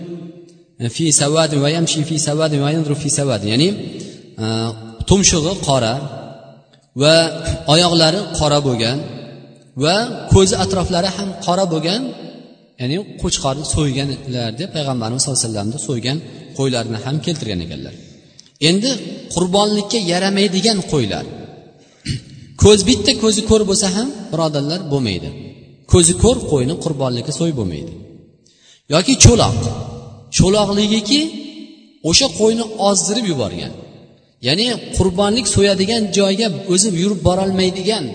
fi 0.95 1.05
sawadin 1.21 1.59
va 1.65 1.69
yamshi 1.77 1.99
fi 2.09 2.15
sawadin 2.27 2.59
va 2.65 2.69
yanzuru 2.75 2.95
fi 3.03 3.09
sawadin 3.19 3.47
ya'ni 3.53 3.69
Э, 4.43 4.49
tumshug'i 5.09 5.53
qora 5.67 5.93
va 7.01 7.15
oyoqlari 7.73 8.19
qora 8.39 8.59
bo'lgan 8.67 8.97
va 9.83 9.95
ko'zi 10.33 10.55
atroflari 10.63 11.09
ham 11.17 11.29
qora 11.45 11.65
bo'lgan 11.73 12.01
ya'ni 12.81 12.97
qo'chqorni 13.21 13.65
so'yganlar 13.75 14.49
deb 14.61 14.69
payg'ambarimiz 14.75 15.21
sallallohu 15.21 15.39
alayhi 15.39 15.49
vasallamni 15.49 15.79
so'ygan 15.87 16.17
qo'ylarni 16.57 16.97
ham 17.05 17.15
keltirgan 17.25 17.59
ekanlar. 17.65 17.93
Endi 18.69 18.91
qurbonlikka 19.33 19.99
yaramaydigan 20.11 20.79
qo'ylar. 20.91 21.25
Ko'z 22.63 22.79
bitta 22.89 23.11
ko'zi 23.23 23.41
ko'r 23.49 23.61
bo'lsa 23.69 23.87
ham 23.95 24.07
birodarlar 24.31 24.79
bo'lmaydi. 24.91 25.29
Ko'zi 25.91 26.13
ko'r 26.23 26.37
qo'yni 26.51 26.75
qurbonlikka 26.83 27.33
so'yib 27.39 27.55
bo'lmaydi. 27.61 27.93
Yoki 28.93 29.13
cho'loq. 29.25 29.57
Cho'loqligiki 30.37 31.21
o'sha 32.09 32.27
qo'yni 32.39 32.65
ozdirib 32.89 33.27
yuborgan. 33.33 33.73
Ya'ni 34.47 34.67
qurbonlik 34.97 35.47
so'yadigan 35.55 36.03
joyga 36.17 36.47
o'zi 36.73 36.89
yurib 37.01 37.21
borolmaydigan 37.27 38.05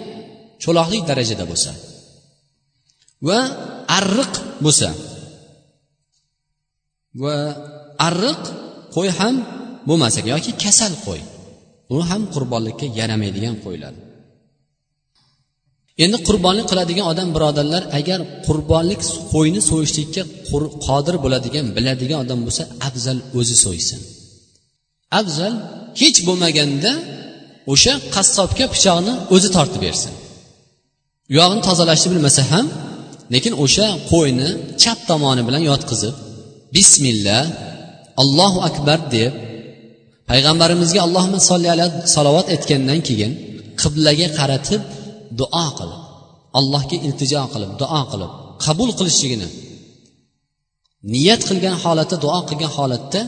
cho'loqlik 0.63 1.03
darajada 1.11 1.45
bo'lsa 1.51 1.71
va 3.29 3.39
arriq 3.99 4.33
bo'lsa 4.65 4.89
va 7.23 7.37
arriq 8.09 8.43
qo'y 8.95 9.09
ham 9.19 9.35
bo'lmasa 9.89 10.19
yoki 10.33 10.53
kasal 10.65 10.93
qo'y 11.07 11.23
u 11.95 11.97
ham 12.09 12.23
qurbonlikka 12.35 12.87
yaramaydigan 13.01 13.57
qo'ylar. 13.65 13.95
Endi 16.05 16.19
qurbonlik 16.29 16.67
qiladigan 16.71 17.07
odam 17.13 17.29
birodarlar 17.37 17.83
agar 17.99 18.21
qurbonlik 18.47 19.01
qo'yni 19.33 19.61
so'yishlikka 19.71 20.23
qodir 20.87 21.17
bo'ladigan 21.25 21.67
biladigan 21.77 22.19
odam 22.25 22.41
bo'lsa 22.47 22.63
afzal 22.89 23.19
o'zi 23.39 23.57
so'ysin. 23.65 24.01
Afzal 25.21 25.55
hech 26.01 26.19
bo'lmaganda 26.29 26.93
o'sha 27.73 27.95
qassobga 28.15 28.65
pichoqni 28.75 29.13
o'zi 29.35 29.49
tortib 29.57 29.81
bersin. 29.87 30.13
U 31.31 31.33
yog'ini 31.39 31.63
tozalashni 31.69 32.09
bilmasa 32.13 32.43
ham 32.53 32.67
lekin 33.35 33.53
o'sha 33.65 33.87
qo'yni 34.11 34.49
chap 34.83 34.99
tomoni 35.11 35.43
bilan 35.49 35.63
yotqizib 35.71 36.15
bismillah 36.77 37.43
allohu 38.23 38.59
akbar 38.69 38.99
deb 39.17 39.33
payg'ambarimizga 40.31 41.01
allohumma 41.07 41.41
solli 41.51 41.69
ala 41.75 41.87
salovat 42.17 42.47
aytgandan 42.55 43.01
keyin 43.09 43.33
qiblaga 43.83 44.29
qaratib 44.39 44.83
duo 45.41 45.67
qilib 45.79 46.01
allohga 46.59 46.97
iltijo 47.07 47.43
qilib 47.53 47.71
duo 47.83 48.01
qilib 48.13 48.33
qabul 48.65 48.91
qilishligini 48.99 49.49
niyat 51.13 51.43
qilgan 51.49 51.77
holatda 51.85 52.17
duo 52.25 52.39
qilgan 52.49 52.73
holatda 52.77 53.21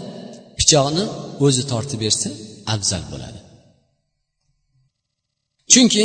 pichoqni 0.59 1.05
o'zi 1.45 1.63
tortib 1.73 1.99
bersa 2.05 2.29
afzal 2.75 3.03
bo'ladi. 3.13 3.41
Chunki 5.73 6.05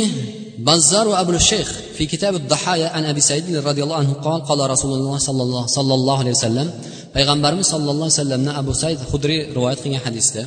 bazzar 0.68 1.06
va 1.12 1.16
abul 1.22 1.40
shayx 1.50 1.68
fi 1.96 2.04
kitabi 2.12 2.38
dahaya 2.52 2.88
an 2.98 3.04
abi 3.12 3.22
said 3.28 3.44
roziyallohu 3.68 4.00
anhu 4.02 4.14
qol 4.26 4.40
qola 4.48 4.64
rasululloh 4.74 5.14
sollallohu 5.28 5.68
sollallohu 5.76 6.20
alayhi 6.22 6.36
vasallam 6.38 6.68
payg'ambarimiz 7.14 7.66
sallallohu 7.72 8.06
alayhi 8.08 8.18
vasallamni 8.20 8.52
abu 8.60 8.72
said 8.82 8.98
hudriy 9.10 9.40
rivoyat 9.56 9.78
qilgan 9.84 10.02
hadisda 10.06 10.42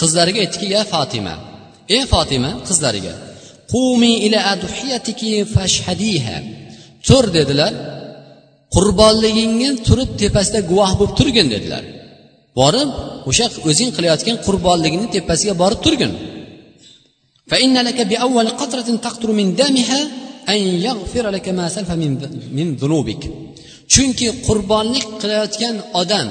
qizlariga 0.00 0.38
aytdiki 0.44 0.66
ya 0.76 0.82
fotima 0.92 1.34
ey 1.96 2.02
fotima 2.12 2.50
qizlariga 2.68 3.14
qumi 3.72 4.12
ila 4.26 4.38
adhiyatiki 4.54 5.32
fashhadiha. 5.54 6.36
Tur 7.06 7.24
dedilar. 7.36 7.72
Qurbonligingni 8.74 9.70
turib 9.86 10.10
tepasida 10.22 10.60
guvoh 10.70 10.92
bo'lib 10.98 11.12
turgin 11.18 11.46
dedilar. 11.54 11.82
Borib 12.58 12.90
o'sha 13.30 13.46
o'zing 13.68 13.90
qilayotgan 13.96 14.36
qurbonligingni 14.46 15.08
tepasiga 15.16 15.54
borib 15.62 15.80
turgin. 15.86 16.12
Chunki 23.92 24.26
qurbonlik 24.46 25.04
qilayotgan 25.20 25.76
odam 26.00 26.26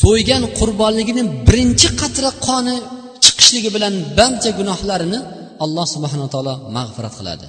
so'ygan 0.00 0.42
qurbonligini 0.58 1.22
birinchi 1.46 1.88
qatra 2.00 2.30
qoni 2.46 2.76
chiqishligi 3.24 3.70
bilan 3.76 3.94
barcha 4.18 4.50
gunohlarini 4.58 5.18
alloh 5.64 5.86
subhanaa 5.94 6.30
taolo 6.34 6.54
mag'firat 6.76 7.14
qiladi. 7.18 7.46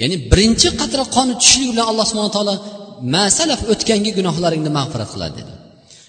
Ya'ni 0.00 0.16
birinchi 0.30 0.68
qatra 0.80 1.02
qoni 1.16 1.32
tushishligi 1.40 1.72
bilan 1.74 1.86
alloh 1.92 2.06
subhana 2.10 2.32
taolo 2.36 2.54
masalaf 3.16 3.60
o'tgangi 3.72 4.10
gunohlaringni 4.18 4.70
mag'firat 4.78 5.10
qiladi 5.14 5.34
dedi. 5.40 5.52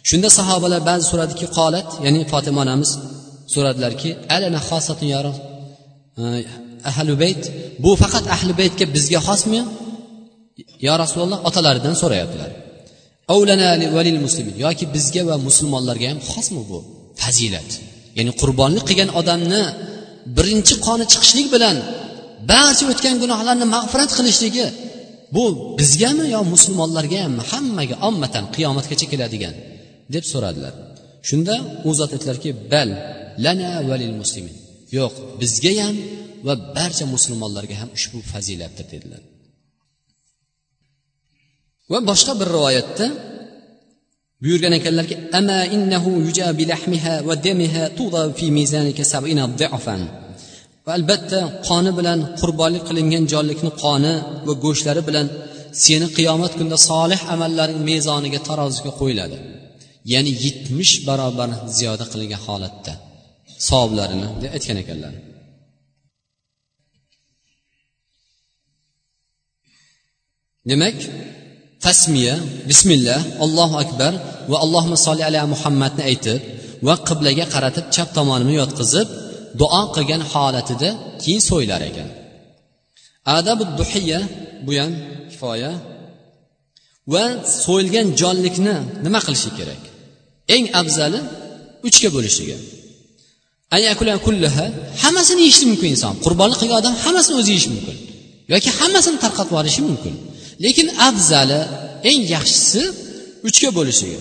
Shunda 0.10 0.30
sahobalar 0.40 0.82
ba'zi 0.90 1.06
so'radiki 1.12 1.48
qolat 1.58 1.90
ya'ni 2.06 2.22
fotima 2.32 2.60
onamiz 2.66 2.92
so'radilarki 3.54 4.10
alana 4.36 4.60
xosatun 4.70 5.08
ya 5.14 5.20
eh, 5.28 6.90
ahli 6.92 7.14
bayt 7.24 7.44
bu 7.84 7.92
faqat 8.02 8.26
ahli 8.36 8.54
baytga 8.62 8.86
bizga 8.96 9.20
xosmi 9.28 9.60
yo 10.88 10.94
rasululloh 11.04 11.40
otalaridan 11.50 11.96
so'rayaptilar. 12.02 12.52
Yoki 14.66 14.86
bizga 14.96 15.22
va 15.30 15.36
musulmonlarga 15.48 16.08
ham 16.12 16.20
xosmi 16.32 16.62
bu 16.70 16.78
fazilat? 17.22 17.70
ya'ni 18.18 18.32
qurbonlik 18.42 18.84
qilgan 18.90 19.10
odamni 19.20 19.64
birinchi 20.38 20.76
qoni 20.88 21.06
chiqishlik 21.12 21.48
bilan 21.56 21.76
barcha 22.52 22.84
o'tgan 22.92 23.16
gunohlarni 23.24 23.66
mag'firat 23.76 24.12
qilishligi 24.18 24.66
bu 25.36 25.46
bizgami 25.80 26.26
yo 26.36 26.42
musulmonlarga 26.54 27.22
hammaga 27.52 27.96
ommatan 28.10 28.46
qiyomatgacha 28.56 29.06
keladigan 29.12 29.56
deb 30.14 30.24
so'radilar. 30.32 30.74
Shunda 31.28 31.56
u 31.88 31.92
zot 32.00 32.12
aytdilarki 32.16 32.50
bal 32.72 32.90
lana 33.46 33.70
valil 33.90 34.16
muslimin. 34.22 34.56
Yo'q 34.98 35.14
bizga 35.42 35.74
ham 35.82 35.96
va 36.48 36.54
barcha 36.78 37.06
musulmonlarga 37.16 37.76
ham 37.82 37.90
ushbu 37.98 38.20
fazilatdir 38.32 38.86
dedilar. 38.94 39.22
Va 41.92 42.00
boshqa 42.10 42.34
bir 42.40 42.48
rivoyatda 42.56 43.08
buyurgan 44.44 44.74
ekanlarki 44.80 45.16
ama 45.40 45.60
innahu 45.76 46.12
yujabi 46.28 46.64
lahmiha 46.72 47.14
va 47.28 47.36
damiha 47.48 47.84
tuda 47.98 48.22
fi 48.38 48.46
mizanika 48.60 49.04
sab'ina 49.14 49.44
dha'fan. 49.62 50.02
Va 50.86 50.92
albatta 50.98 51.40
qoni 51.68 51.92
bilan 52.00 52.20
qurbonlik 52.40 52.84
qilingan 52.90 53.24
jonlikni 53.34 53.72
qoni 53.84 54.14
va 54.48 54.54
go'shtlari 54.64 55.02
bilan 55.10 55.28
seni 55.84 56.08
qiyomat 56.18 56.52
kunida 56.58 56.78
solih 56.90 57.20
amallaring 57.34 57.80
mezoniga 57.90 58.40
taroziga 58.50 58.92
qo'yiladi. 59.00 59.38
Ya'ni 60.14 60.32
yetmish 60.46 60.94
barobar 61.08 61.50
ziyoda 61.78 62.06
qilingan 62.12 62.42
holatda. 62.48 62.94
Savoblarini 63.68 64.28
deb 64.42 64.52
aytgan 64.58 64.78
ekanlar. 64.84 65.14
Demak 70.70 70.98
tasmiya 71.86 72.36
bismillah 72.70 73.20
allohu 73.46 73.76
akbar 73.84 74.14
va 74.52 74.58
allohimma 74.66 74.98
solli 75.08 75.24
ala 75.30 75.42
muhammadni 75.54 76.04
aytib 76.10 76.40
va 76.88 76.96
qiblaga 77.08 77.46
qaratib 77.54 77.86
chap 77.96 78.10
tomonini 78.18 78.54
yotqizib 78.62 79.08
duo 79.60 79.82
qilgan 79.96 80.22
holatida 80.32 80.90
keyin 81.22 81.42
so'ylar 81.50 81.82
ekan. 81.90 82.10
Adabu 83.38 83.64
duhiya 83.80 84.20
bu 84.66 84.72
ham 84.80 84.92
kifoya. 85.32 85.72
Va 87.14 87.24
so'yilgan 87.66 88.08
jonlikni 88.22 88.76
nima 89.06 89.20
qilishi 89.28 89.50
kerak? 89.58 89.82
Eng 90.56 90.66
afzali 90.80 91.20
uchga 91.88 92.10
bo'lishligi 92.16 92.58
hammasini 95.04 95.42
yeyishi 95.46 95.66
mumkin 95.72 95.90
inson. 95.96 96.14
Qurbonlik 96.26 96.58
qilgan 96.62 96.78
odam 96.82 96.96
hammasini 97.04 97.36
o'zi 97.42 97.50
yeyishi 97.54 97.70
mumkin. 97.76 97.96
Yoki 98.54 98.70
hammasini 98.80 99.18
tarqatib 99.24 99.52
yuborishi 99.52 99.82
mumkin. 99.90 100.14
Lekin 100.64 100.88
afzali 101.10 101.60
eng 102.10 102.22
yaxshisi 102.36 102.84
uchga 103.48 103.70
bo'lishligi 103.78 104.20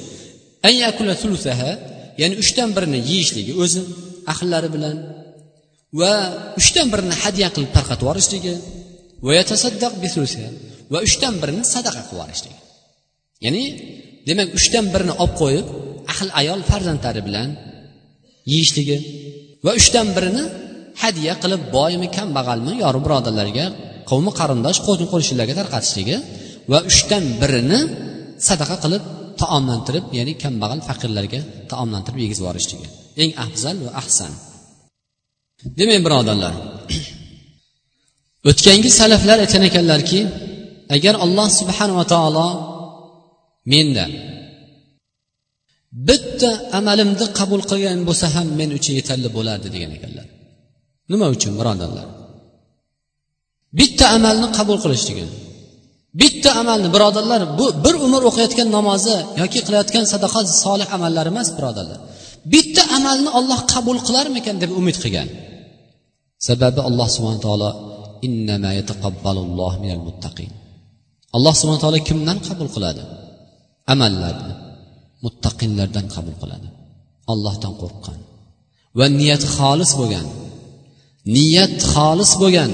ya'ni 2.20 2.34
uchdan 2.42 2.68
birini 2.76 2.98
yeyishligi 3.10 3.52
o'zi 3.62 3.80
ahllari 4.32 4.68
bilan 4.74 4.96
va 6.00 6.12
uchdan 6.60 6.86
birini 6.92 7.14
hadya 7.22 7.48
qilib 7.54 7.70
tarqatib 7.76 8.04
yuborishligi 8.04 8.54
va 10.92 10.98
uchdan 11.06 11.34
birini 11.42 11.64
sadaqa 11.74 12.00
qilib 12.08 12.14
yuborishligi. 12.14 12.58
Ya'ni 13.44 13.64
demak 14.28 14.48
uchdan 14.58 14.84
birini 14.94 15.14
olib 15.22 15.34
qo'yib 15.42 15.66
ahl 16.12 16.28
ayol 16.40 16.60
farzandlari 16.70 17.20
bilan 17.28 17.48
yeyishligi 18.52 18.98
va 19.66 19.72
uchdan 19.80 20.06
birini 20.16 20.44
hadya 21.02 21.32
qilib 21.42 21.62
boymi 21.76 22.08
kambag'almi 22.18 22.72
yori 22.84 23.00
birodarlarga 23.04 23.66
qavmi 24.10 24.32
qarindosh 24.40 24.78
qo'shni 24.86 25.06
qo'shnilarga 25.12 25.54
tarqatishligi 25.60 26.16
va 26.72 26.78
uchdan 26.90 27.24
birini 27.42 27.80
sadaqa 28.48 28.76
qilib 28.84 29.04
taomlantirib 29.42 30.04
ya'ni 30.18 30.34
kambag'al 30.44 30.80
faqirlarga 30.88 31.40
taomlantirib 31.72 32.18
yegizib 32.24 32.42
yuborishligi. 32.44 32.86
Eng 33.22 33.30
afzal 33.46 33.76
va 33.86 33.92
ahsan. 34.02 34.32
Demak 35.78 36.00
birodarlar 36.06 36.54
o'tgangi 38.50 38.90
salaflar 39.00 39.38
aytgan 39.44 39.64
ekanlarki 39.70 40.20
agar 40.96 41.14
alloh 41.24 41.48
subhanava 41.60 42.04
taolo 42.12 42.48
menda 43.72 44.06
bitta 46.08 46.50
amalimni 46.78 47.26
qabul 47.38 47.62
qilgan 47.70 47.98
bo'lsa 48.08 48.26
ham 48.34 48.46
men 48.60 48.70
uchun 48.78 48.94
yetarli 49.00 49.28
bo'lardi 49.36 49.68
degan 49.74 49.90
ekanlar. 49.98 50.26
Nima 51.12 51.26
uchun 51.36 51.52
birodarlar 51.60 52.06
bitta 53.78 54.04
amalni 54.16 54.48
qabul 54.58 54.78
qilish 54.84 55.04
degan. 55.10 55.30
Bitta 56.20 56.50
amalni 56.62 56.88
birodarlar 56.94 57.40
bu 57.58 57.66
bir 57.84 57.94
umr 58.06 58.22
o'qiyotgan 58.30 58.68
namozi 58.76 59.16
yoki 59.42 59.60
qilayotgan 59.66 60.04
sadaqa 60.12 60.40
solih 60.64 60.88
amallari 60.96 61.28
emas 61.34 61.48
birodarlar. 61.56 61.98
Bitta 62.52 62.82
amalni 62.98 63.30
olloh 63.38 63.60
qabul 63.72 63.98
qilarmikan 64.06 64.56
deb 64.62 64.70
umid 64.80 64.96
qilgan. 65.02 65.28
Sababi 66.48 66.80
alloh 66.88 67.08
subhana 67.14 67.40
taolo 67.46 67.70
alloh 71.36 71.54
subhana 71.60 71.80
taolo 71.84 71.98
kimdan 72.08 72.38
qabul 72.46 72.68
qiladi? 72.74 73.02
Amallarni 73.92 74.54
muttaqinlardan 75.24 76.06
qabul 76.14 76.36
qiladi. 76.42 76.68
Allohdan 77.32 77.72
qo'rqqan. 77.82 78.18
Va 78.98 79.06
niyat 79.20 79.42
xolis 79.56 79.92
bo'lgan 80.00 80.26
niyat 81.36 81.74
xolis 81.92 82.32
bo'lgan 82.42 82.70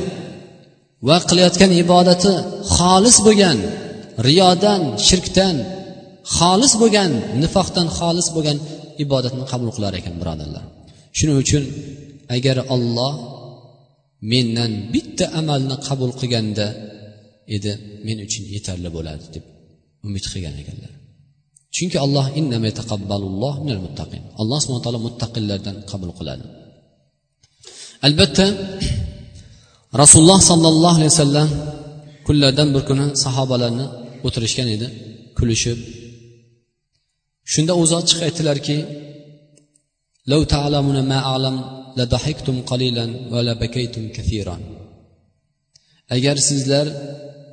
va 1.08 1.16
qilayotgan 1.28 1.70
ibodati 1.82 2.32
xolis 2.76 3.16
bo'lgan 3.26 3.58
riyodan 4.28 4.82
shirkdan 5.06 5.56
xolis 6.36 6.72
bo'lgan 6.82 7.10
nifoqdan 7.42 7.86
xolis 7.98 8.28
bo'lgan 8.34 8.58
ibodatni 9.04 9.44
qabul 9.52 9.70
qilar 9.76 9.92
ekan 10.00 10.14
birodarlar. 10.20 10.64
Shuning 11.16 11.38
uchun 11.44 11.62
agar 12.36 12.56
olloh 12.74 13.12
mendan 14.32 14.72
bitta 14.94 15.24
amalni 15.40 15.76
qabul 15.86 16.12
qilganda 16.20 16.66
edi 17.56 17.72
men 18.06 18.18
uchun 18.26 18.44
yetarli 18.54 18.90
bo'ladi 18.96 19.24
deb 19.34 19.44
umid 20.06 20.24
qilgan 20.32 20.54
ekanlar. 20.62 20.92
Chunki 21.76 21.98
alloh 22.06 22.26
alloh 24.42 24.58
subhana 24.62 24.82
taolo 24.86 25.00
muttaqillardan 25.06 25.76
qabul 25.90 26.10
qiladi. 26.18 26.44
Albatta 28.06 28.46
rasululloh 30.02 30.40
sollallohu 30.50 30.96
alayhi 30.98 31.12
vasallam 31.14 31.48
kunlardan 32.26 32.68
bir 32.74 32.82
kuni 32.88 33.06
sahobalarni 33.24 33.86
o'tirishgan 34.26 34.68
edi 34.76 34.86
kulishib. 35.38 35.78
Shunda 37.52 37.72
u 37.80 37.82
zot 37.92 38.04
chiqib 38.08 38.24
aytdilarki 38.28 38.76
لو 40.32 40.40
تعلمون 40.54 40.98
ما 41.10 41.18
أعلم 41.30 41.56
لضحكتم 41.98 42.56
قليلا 42.70 43.06
ولا 43.32 43.52
بكيتم 43.60 44.04
كثيرا. 44.16 44.56
agar 46.16 46.36
sizlar 46.48 46.86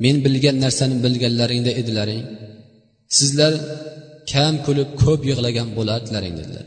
men 0.04 0.16
bilgan 0.26 0.58
narsani 0.66 0.96
bilganlaringda 1.06 1.72
edilaring 1.82 2.24
sizlar 3.18 3.54
kam 4.32 4.54
kulib 4.66 4.90
ko'p 5.04 5.22
yig'lagan 5.30 5.68
bo'lardilaring 5.78 6.34
dedilar 6.40 6.66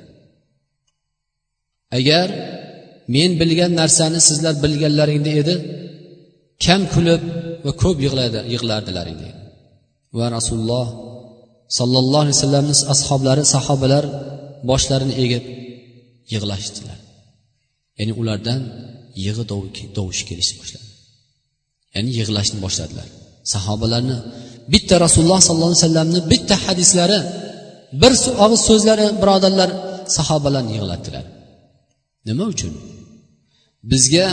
agar 1.99 2.29
men 3.15 3.31
bilgan 3.41 3.73
narsani 3.81 4.21
sizlar 4.29 4.55
bilganlaringda 4.65 5.31
edi 5.41 5.55
kam 6.65 6.83
kulib 6.95 7.23
va 7.65 7.73
ko'p 7.83 7.97
yig'lardilaring 8.55 9.17
deydi 9.23 9.41
va 10.19 10.27
rasululloh 10.37 10.87
sollallohu 11.79 12.23
alayhi 12.25 12.37
vasallamni 12.39 12.75
ashoblari 12.95 13.43
sahobalar 13.55 14.05
boshlarini 14.71 15.15
egib 15.25 15.45
yig'lashdilar. 16.33 16.99
Ya'ni 17.99 18.13
ulardan 18.21 18.61
yig'i 19.25 19.45
dovush 19.99 20.23
kelishni 20.29 20.57
boshladi. 20.61 20.89
Ya'ni 21.95 22.11
yig'lashni 22.19 22.59
boshladilar. 22.65 23.09
Sahobalarni 23.55 24.17
bitta 24.73 24.95
rasululloh 25.05 25.41
sollallohu 25.47 25.73
alayhi 25.73 25.85
vasallamni 25.85 26.21
bitta 26.33 26.55
hadislari 26.65 27.19
bir 28.03 28.13
og'iz 28.45 28.61
so'zlari 28.69 29.07
birodarlar 29.23 29.71
sahobalarni 30.17 30.73
yig'latdilar. 30.79 31.25
Nima 32.29 32.45
uchun? 32.55 32.73
Bizga 33.93 34.27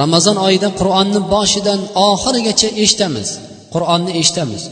ramazon 0.00 0.36
oyida 0.46 0.68
qur'onni 0.80 1.20
boshidan 1.34 1.80
oxirigacha 2.08 2.68
eshitamiz 2.82 3.28
qur'onni 3.74 4.12
eshitamiz 4.20 4.62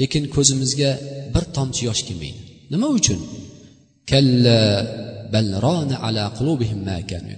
lekin 0.00 0.22
ko'zimizga 0.34 0.90
bir 1.34 1.44
tomchi 1.56 1.82
yosh 1.88 2.02
kelmaydi. 2.08 2.40
Nima 2.72 2.88
uchun? 2.98 3.20
Kalla 4.10 4.58
ala 6.06 6.24
qulubihim 6.38 6.80
ma 6.88 6.98
kanu 7.10 7.28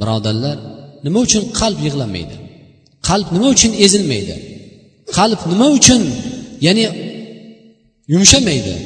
birodarlar 0.00 0.56
nima 1.04 1.18
uchun 1.26 1.44
qalb 1.60 1.78
yig'lamaydi? 1.86 2.36
Qalb 3.08 3.26
nima 3.34 3.48
uchun 3.54 3.72
ezilmaydi? 3.84 4.36
Qalb 5.16 5.40
nima 5.52 5.66
uchun 5.78 6.02
ya'ni 6.66 6.84
yumshamaydi? 8.12 8.76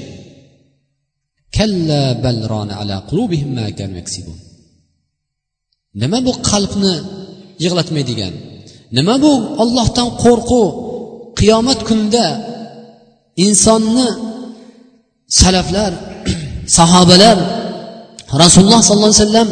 Kalla 1.56 2.02
ala 2.82 2.96
qulubihim 3.08 3.50
ma 3.58 3.66
kanu 3.78 3.94
yaksibun. 4.00 4.38
Nima 6.02 6.18
bu 6.26 6.32
qalbni 6.50 6.94
yig'latmaydigan? 7.64 8.34
Nima 8.96 9.14
bu 9.24 9.32
ollohdan 9.62 10.08
qo'rquv 10.22 10.66
qiyomat 11.38 11.80
kunida 11.88 12.26
insonni 13.44 14.08
salaflar 15.40 15.92
sahobalar 16.76 17.38
rasululloh 18.42 18.80
sollallohu 18.88 19.12
alayhi 19.12 19.24
vasallam 19.24 19.48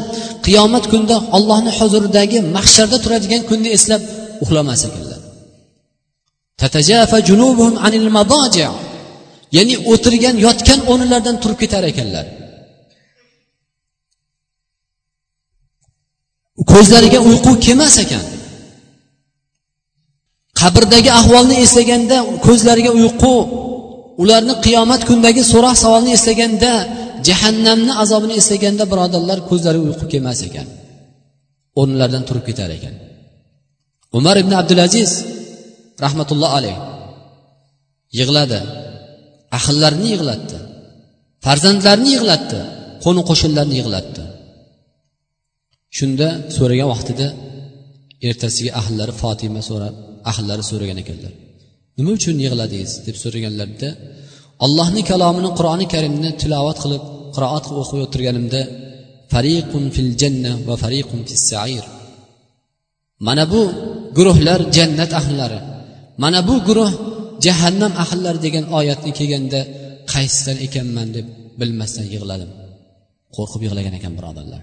qiyomat 0.47 0.85
kunida 0.93 1.17
ollohni 1.37 1.71
huzuridagi 1.79 2.39
mahsharda 2.57 2.97
turadigan 3.05 3.43
kunni 3.51 3.69
eslab 3.77 4.03
uxlamas 4.45 4.81
ekanlar 4.89 5.21
ya'ni 9.57 9.75
o'tirgan 9.93 10.37
yotgan 10.47 10.81
o'rinlardan 10.93 11.37
turib 11.43 11.59
ketar 11.63 11.85
ekanlar. 11.93 12.27
Ko'zlariga 16.73 17.21
uyqu 17.29 17.53
kelmas 17.67 17.97
ekan. 18.05 18.25
Qabrdagi 20.61 21.11
ahvolni 21.21 21.57
eslaganda 21.65 22.17
ko'zlariga 22.47 22.93
uyqu 23.01 23.35
ularni 24.23 24.55
qiyomat 24.65 25.03
kundagi 25.09 25.43
so'roq 25.53 25.77
savolni 25.85 26.11
eslaganda 26.19 26.73
jahannamni 27.29 27.93
azobini 28.03 28.35
eslaganda 28.41 28.85
birodarlar 28.93 29.39
ko'zlari 29.51 29.79
uyqu 29.87 30.05
kelmas 30.13 30.41
ekan. 30.49 30.67
O'rnlaridan 31.81 32.25
turib 32.29 32.45
ketar 32.49 32.71
ekan. 32.79 32.95
Umar 34.19 34.37
ibn 34.43 34.53
abdulaziz 34.61 35.11
rahmatulloh 36.05 36.51
alayh 36.59 36.77
yig'ladi. 38.19 38.61
Ahllarini 39.59 40.07
yig'latdi. 40.15 40.59
Farzandlarini 41.45 42.11
yig'latdi. 42.17 42.61
Qo'ni 43.05 43.23
qo'shnilarni 43.31 43.75
yig'latdi. 43.81 44.23
Shunda 45.99 46.29
so'ragan 46.57 46.89
vaqtida 46.95 47.27
ertasiga 48.29 48.71
ahllari 48.81 49.13
fotima 49.23 49.61
so'rab 49.69 49.95
ahllari 50.31 50.65
so'ragan 50.71 50.99
ekanlar. 51.03 51.33
Nima 51.99 52.11
uchun 52.19 52.37
yig'ladingiz? 52.45 52.93
deb 53.07 53.17
so'raganlarida 53.23 53.89
allohni 54.65 55.03
kalomini 55.11 55.51
qur'oni 55.59 55.87
karimni 55.95 56.31
tilovat 56.41 56.79
qilib 56.85 57.03
qiroat 57.35 57.65
qilib 57.67 57.81
o'qib 57.85 57.99
o'tirganimda 58.07 58.61
fariqun 59.33 59.85
fil 59.95 60.11
janna 60.21 60.53
va 60.69 60.75
fariqun 60.83 61.21
fis 61.29 61.43
sair. 61.51 61.85
Mana 63.27 63.45
bu 63.53 63.63
guruhlar 64.17 64.61
jannat 64.77 65.13
ahllari 65.21 65.61
mana 66.23 66.41
bu 66.49 66.55
guruh 66.69 66.91
jahannam 67.45 67.93
ahllari 68.05 68.39
degan 68.47 68.65
oyatni 68.79 69.11
kelganda 69.19 69.61
qaysidan 70.13 70.59
ekanman 70.67 71.09
deb 71.17 71.27
bilmasdan 71.61 72.07
yig'ladim. 72.15 72.51
Qo'rqib 73.37 73.61
yig'lagan 73.67 73.95
ekan 73.99 74.13
birodarlar. 74.19 74.63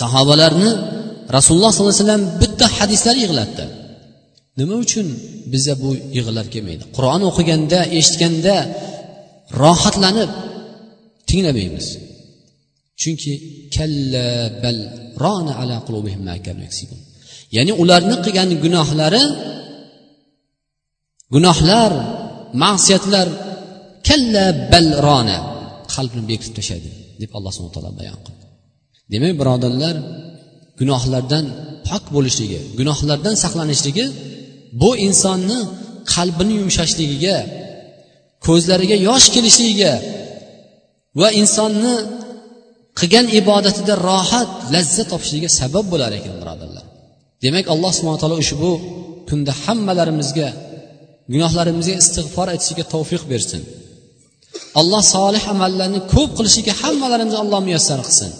Sahobalarni 0.00 0.70
rasululloh 1.36 1.70
sollallohu 1.72 1.94
alayhi 1.94 2.04
vasallam 2.06 2.24
bitta 2.42 2.66
hadislar 2.78 3.16
yig'latdi. 3.24 3.64
Nima 4.58 4.74
uchun 4.84 5.06
biza 5.52 5.74
bu 5.82 5.90
yig'lar 6.16 6.46
kelmaydi? 6.54 6.84
Qur'on 6.96 7.22
o'qiganda 7.30 7.80
eshitganda 7.98 8.56
rohatlanib 9.62 10.30
tinglamaymiz. 11.28 11.86
Chunki 13.00 13.32
kalla 13.76 14.26
bal 14.62 14.78
rona 15.22 15.52
ala 15.62 15.76
qulubihim 15.86 16.22
ya'ni 17.56 17.72
ularni 17.82 18.16
qilgan 18.24 18.50
gunohlari 18.64 19.24
gunohlar 21.34 21.92
ma'siyatlar 22.62 23.28
kalla 24.08 24.44
bal 24.72 24.88
rona 25.06 25.38
qalbni 25.94 26.22
bekitib 26.30 26.54
tashladi 26.58 26.90
deb 27.20 27.30
alloh 27.36 27.50
subhana 27.56 27.74
taolo 27.76 27.90
bayon 28.00 28.18
qildi. 28.26 28.44
Demak 29.12 29.34
birodarlar 29.40 29.96
gunohlardan 30.80 31.44
pok 31.88 32.04
bo'lishligi 32.16 32.60
gunohlardan 32.78 33.34
saqlanishligi 33.44 34.06
bu 34.80 34.90
insonni 35.06 35.58
qalbini 36.14 36.52
yumshashligiga 36.60 37.38
ko'zlariga 38.46 38.96
yosh 39.08 39.26
kelishligiga 39.34 39.92
va 41.20 41.28
insonni 41.40 41.94
qilgan 42.98 43.26
ibodatida 43.40 43.94
rohat 44.08 44.50
lazzat 44.74 45.06
topishligiga 45.12 45.50
sabab 45.60 45.84
bo'lar 45.92 46.10
ekan 46.18 46.34
birodarlar. 46.40 46.84
Demak 47.44 47.66
alloh 47.74 47.90
subhana 47.98 48.18
taolo 48.22 48.36
ushbu 48.44 48.70
kunda 49.28 49.52
hammalarimizga 49.64 50.48
gunohlarimizga 51.32 51.94
istig'for 52.02 52.46
aytishga 52.54 52.84
tavfiq 52.94 53.22
bersin. 53.32 53.62
Alloh 54.80 55.02
solih 55.14 55.44
amallarni 55.54 56.00
ko'p 56.14 56.30
qilishiga 56.38 56.72
hammalarimizni 56.82 57.38
alloh 57.44 57.60
muyassar 57.66 58.00
qilsin. 58.06 58.30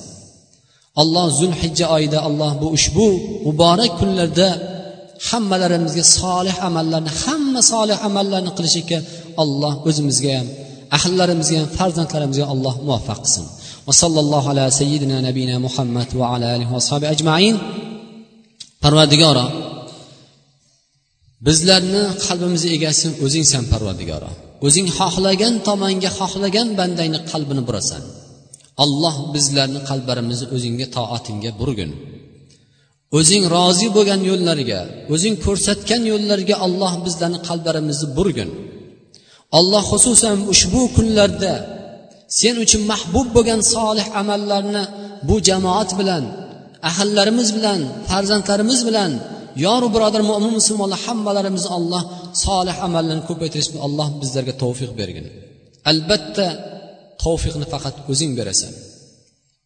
Alloh 1.03 1.27
zulhijja 1.41 1.87
oyida 1.97 2.19
alloh 2.29 2.53
bu 2.63 2.67
ushbu 2.77 3.07
muborak 3.47 3.93
kunlarda 4.01 4.49
hammalarimizga 5.29 6.05
solih 6.19 6.57
amallarni 6.69 7.11
hamma 7.23 7.61
solih 7.73 7.97
amallarni 8.09 8.51
qilishlikka 8.59 8.99
alloh 9.43 9.75
o'zimizga 9.89 10.31
ham 10.39 10.49
ahllarimizga 10.97 11.57
ham 11.61 11.69
farzandlarimizga 11.79 12.47
alloh 12.53 12.75
muvaffaq 12.87 13.19
qilsin. 13.25 13.45
Va 13.89 13.93
sallallohu 14.03 14.47
ala 14.53 14.65
sayyidina 14.81 15.17
nabiyina 15.29 15.57
muhammad 15.67 16.09
va 16.21 16.27
ala 16.35 16.47
alihi 16.57 16.71
va 16.75 17.09
ajmain. 17.15 17.55
Parvardigoro 18.85 19.47
bizlarni 21.47 22.03
qalbimizni 22.27 22.71
egasi 22.77 23.07
o'zingsan 23.25 23.65
parvardigoro 23.73 24.31
o'zing 24.67 24.87
xohlagan 24.99 25.55
tomonga 25.69 26.11
xohlagan 26.19 26.69
bandangni 26.79 27.19
qalbini 27.31 27.63
burasan. 27.69 28.03
Alloh 28.85 29.15
bizlarni 29.35 29.81
qalblarimizni 29.91 30.47
o'zingga 30.57 30.87
toatingga 30.97 31.51
burgin. 31.61 31.91
O'zing 33.17 33.45
rozi 33.55 33.89
bo'lgan 33.97 34.21
yo'llarga 34.31 34.81
o'zing 35.15 35.35
ko'rsatgan 35.45 36.03
yo'llarga 36.13 36.55
alloh 36.67 36.93
bizlarni 37.07 37.39
qalblarimizni 37.49 38.09
burgin. 38.19 38.51
Alloh 39.59 39.85
xususan 39.93 40.37
ushbu 40.53 40.83
kunlarda 40.97 41.55
sen 42.41 42.55
uchun 42.65 42.83
mahbub 42.93 43.29
bo'lgan 43.37 43.61
solih 43.75 44.07
amallarni 44.21 44.85
bu 45.29 45.37
jamoat 45.49 45.91
bilan 46.01 46.25
ahllarimiz 46.91 47.49
bilan 47.57 47.81
farzandlarimiz 48.11 48.81
bilan 48.89 49.11
yoru 49.65 49.89
birodar 49.95 50.23
mo'min 50.31 50.53
musulmonlar 50.59 51.01
hammalarimizni 51.07 51.71
alloh 51.79 52.03
solih 52.45 52.77
amallarni 52.87 53.25
ko'paytirish 53.31 53.69
alloh 53.87 54.09
bizlarga 54.23 54.55
tavfiq 54.63 54.91
bergin. 55.01 55.27
Albatta 55.91 56.47
tavfiqni 57.25 57.67
faqat 57.73 57.97
o'zing 58.11 58.33
berasan. 58.39 58.73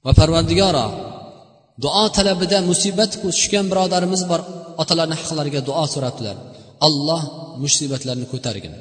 Va 0.04 0.12
parvardigoro 0.20 0.86
duo 1.84 2.04
talabida 2.16 2.58
musibat 2.70 3.12
tushgan 3.22 3.66
birodarimiz 3.72 4.22
bor. 4.30 4.40
Otalarni 4.82 5.16
haqlariga 5.20 5.60
duo 5.68 5.84
so'rabdilar 5.94 6.36
alloh 6.86 7.22
musibatlarni 7.64 8.26
ko'targin. 8.32 8.74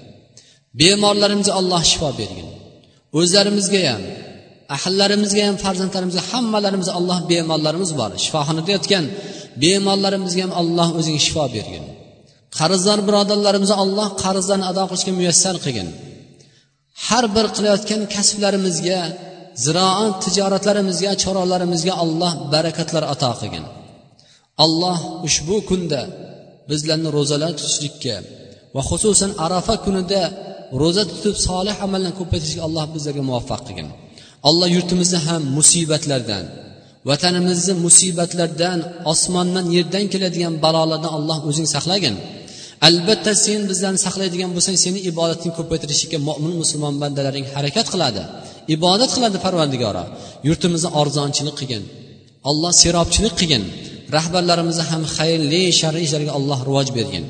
Bemorlarimizga 0.79 1.53
alloh 1.59 1.81
shifo 1.91 2.09
bergin. 2.21 2.47
O'zlarimizga 3.19 3.81
ham 3.89 4.01
ahillarimizga 4.75 5.41
ham 5.47 5.55
farzandlarimizga 5.63 6.23
hammalarimizga 6.31 6.93
alloh 6.99 7.17
bemorlarimiz 7.31 7.91
bor. 7.99 8.11
Shifoxonada 8.23 8.69
yotgan 8.75 9.05
bemorlarimizga 9.63 10.41
ham 10.45 10.53
alloh 10.61 10.89
o'zing 10.99 11.17
shifo 11.25 11.45
bergin. 11.55 11.83
Qarzdor 12.57 12.99
birodarlarimizga 13.07 13.75
alloh 13.83 14.07
qarzlarni 14.23 14.65
ado 14.71 14.83
qilishga 14.89 15.11
muyassar 15.19 15.55
qilgin. 15.63 15.87
Har 17.07 17.25
bir 17.35 17.45
qilayotgan 17.55 18.01
kasblarimizga 18.15 18.99
ziroat 19.65 20.15
tijoratlarimizga 20.23 21.11
choralarimizga 21.23 21.93
alloh 22.03 22.33
barakatlar 22.53 23.03
ato 23.13 23.31
qilgin. 23.41 23.65
Alloh 24.65 24.99
ushbu 25.27 25.57
kunda 25.69 26.01
bizlarni 26.69 27.09
ro'zalar 27.17 27.51
tutishlikka 27.59 28.15
va 28.75 28.81
xususan 28.89 29.31
arafa 29.45 29.75
kunida 29.85 30.21
ro'za 30.81 31.03
tutib 31.11 31.35
solih 31.47 31.75
amallarni 31.85 32.17
ko'paytirishga 32.19 32.61
alloh 32.67 32.85
bizlarga 32.95 33.23
muvaffaq 33.29 33.61
qilgin. 33.67 33.87
Alloh 34.49 34.67
yurtimizni 34.75 35.19
ham 35.27 35.41
musibatlardan 35.57 36.45
vatanimizni 37.09 37.73
musibatlardan 37.85 38.79
osmondan 39.11 39.65
yerdan 39.75 40.05
keladigan 40.13 40.55
balolardan 40.63 41.11
alloh 41.17 41.37
o'zing 41.49 41.67
saqlagin. 41.75 42.15
Albatta 42.87 43.31
sen 43.45 43.61
bizlarni 43.71 43.99
saqlaydigan 44.05 44.51
bo'lsang 44.55 44.77
seni 44.83 44.99
ibodatni 45.11 45.49
ko'paytirishga 45.57 46.17
mo'min 46.27 46.53
musulmon 46.61 46.95
bandalaring 47.03 47.45
harakat 47.55 47.87
qiladi. 47.93 48.23
ibodat 48.74 49.10
qiladi 49.16 49.38
parvardigora 49.44 50.04
yurtimizni 50.48 50.90
arzonchilik 51.00 51.54
qilgin 51.60 51.82
alloh 52.50 52.72
serobchilik 52.82 53.34
qilgin 53.40 53.64
rahbarlarimizni 54.16 54.84
ham 54.90 55.02
xayrli 55.16 55.62
shar'iy 55.80 56.04
ishlarga 56.08 56.32
alloh 56.38 56.58
rivoj 56.68 56.88
bergin 56.98 57.24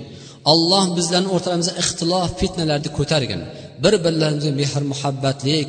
alloh 0.53 0.85
bizlarni 0.99 1.29
o'rtamizda 1.37 1.73
ixtilof 1.83 2.31
fitnalarni 2.41 2.91
ko'targin 2.99 3.41
bir 3.85 3.95
birlarimizga 4.05 4.53
mehr 4.61 4.83
muhabbatlik 4.93 5.69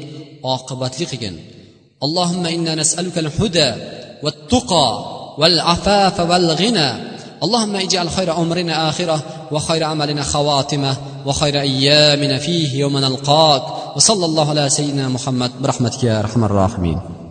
oqibatli 0.55 1.05
qilgin 1.13 1.38
اللهم 2.05 2.45
إنا 2.55 2.76
نسألك 2.82 3.15
الهدى 3.26 3.70
والتقى 4.24 4.89
والعفاف 5.39 6.20
والغنى 6.20 6.89
اللهم 7.43 7.76
اجعل 7.76 8.11
خير 8.11 8.36
أمرنا 8.36 8.88
آخرة 8.88 9.22
وخير 9.51 9.84
عملنا 9.84 10.22
خواتمة 10.22 10.97
وخير 11.26 11.61
أيامنا 11.61 12.38
فيه 12.38 12.78
يوم 12.78 12.99
نلقاك. 12.99 13.62
وصلى 13.97 14.24
الله 14.24 14.51
على 14.51 14.68
سيدنا 14.68 15.09
محمد 15.09 15.51
برحمتك 15.61 16.05
يا 16.05 16.18
أرحم 16.20 16.45
الراحمين. 16.45 17.22